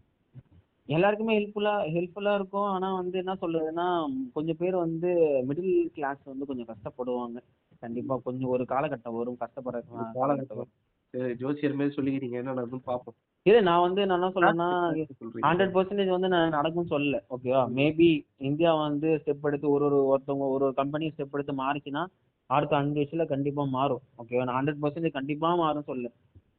எல்லாருக்குமே 0.89 1.35
ஹெல்ப்ஃபுல்லா 1.37 1.73
ஹெல்ப்ஃபுல்லா 1.95 2.33
இருக்கும். 2.35 2.69
ஆனா 2.75 2.89
வந்து 2.93 3.17
என்ன 3.19 3.35
சொல்றதுன்னா 3.43 3.87
கொஞ்சம் 4.33 4.57
பேர் 4.57 4.77
வந்து 4.77 5.11
மிடில் 5.49 5.75
கிளாஸ் 5.91 6.23
வந்து 6.25 6.47
கொஞ்சம் 6.47 6.71
கஷ்டப்படுவாங்க. 6.71 7.39
கண்டிப்பா 7.83 8.15
கொஞ்சம் 8.25 8.51
ஒரு 8.51 8.65
காலகட்டம் 8.65 9.19
வரும். 9.19 9.39
கஷ்டப்படுற 9.41 9.81
காலகட்டம் 10.17 10.61
வரும். 10.61 10.73
சரி 11.15 11.35
ஜோசியர் 11.35 11.79
மாதிரி 11.79 11.97
சொல்லிக்கிறீங்க. 11.97 12.37
என்ன 12.37 12.53
நடக்குதுன்னு 12.53 12.89
பார்ப்போம். 12.91 13.17
இது 13.47 13.59
நான் 13.62 13.85
வந்து 13.87 14.01
நான் 14.07 14.19
என்ன 14.19 14.31
சொல்றேன்னா 14.31 14.69
சொல்றீங்க. 15.12 15.47
ஹண்ட்ரட் 15.47 15.73
பர்சன்டேஜ் 15.77 16.15
வந்து 16.17 16.29
நான் 16.29 16.55
நடக்கும்னு 16.57 16.93
சொல்லல. 16.95 17.19
ஓகேவா 17.35 17.62
மேபி 17.79 18.11
இந்தியா 18.41 18.73
வந்து 18.83 19.09
ஸ்டெப் 19.23 19.47
எடுத்து 19.47 19.67
ஒரு 19.71 19.85
ஒரு 19.89 19.99
ஒருத்தவங்க 20.12 20.47
ஒரு 20.49 20.65
ஒரு 20.65 20.75
கம்பெனி 20.75 21.07
ஸ்டெப் 21.09 21.35
எடுத்து 21.35 21.55
மாறிச்சுன்னா 21.62 22.03
அடுத்த 22.51 22.75
அஞ்சு 22.77 22.99
வருஷத்துல 22.99 23.25
கண்டிப்பா 23.27 23.65
மாறும். 23.77 24.03
ஓகேவா 24.21 24.45
நான் 24.45 24.59
ஹண்ட்ரட் 24.59 24.83
பர்சன்டேஜ் 24.83 25.19
கண்டிப்பா 25.19 25.51
மாறும் 25.55 25.89
சொல்லல. 25.91 26.11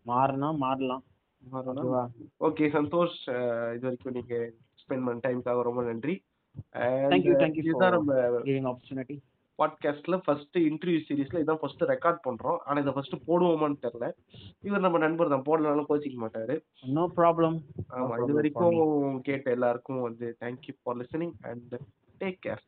மாறினா 0.06 0.50
மாறலாம். 0.58 1.03
ஓகேவா? 1.52 2.04
ஓகே 2.40 2.66
சந்தோஷ். 2.78 3.18
இது 3.76 3.86
வரைக்கும் 3.88 4.14
நீங்க 4.14 4.36
ஸ்பெண்ட் 4.82 5.06
பண்ண 5.06 5.20
டைமுக்காக 5.26 5.62
ரொம்ப 5.62 5.84
நன்றி. 5.84 6.16
இதுதான் 7.62 7.96
நம்ம 7.96 8.14
ஆப்பர்ச்சுனிட்டி 8.72 9.16
பாட்காஸ்ட்ல 9.60 10.16
ஃபர்ஸ்ட் 10.26 10.58
இன்டர்வியூ 10.58 11.00
சீரிஸ்ல 11.08 11.42
இதான் 11.44 11.60
ஃபர்ஸ்ட் 11.62 11.84
ரெக்கார்ட் 11.84 12.20
பண்றோம். 12.28 12.58
ஆனா 12.66 12.80
இதை 12.80 12.94
ஃபர்ஸ்ட் 12.94 13.16
போடுவோமான்னு 13.28 13.78
தெரியல. 13.86 14.08
இவர் 14.62 14.86
நம்ம 14.86 14.98
நண்பர் 14.98 15.32
தான். 15.34 15.46
போடலனாலும் 15.48 15.90
கோச்சிக்க 15.90 16.20
மாட்டாரு. 16.24 16.56
நோ 16.98 17.12
ப்ராப்ளம் 17.16 17.58
ஆமா 17.96 18.24
இது 18.24 18.34
வரைக்கும் 18.34 19.22
கேட்ட 19.22 19.52
எல்லாருக்கும் 19.52 20.02
வந்து 20.02 20.36
thank you 20.40 20.76
for 20.84 20.98
listening 20.98 21.36
and 21.42 21.76
take 22.20 22.40
care 22.48 22.64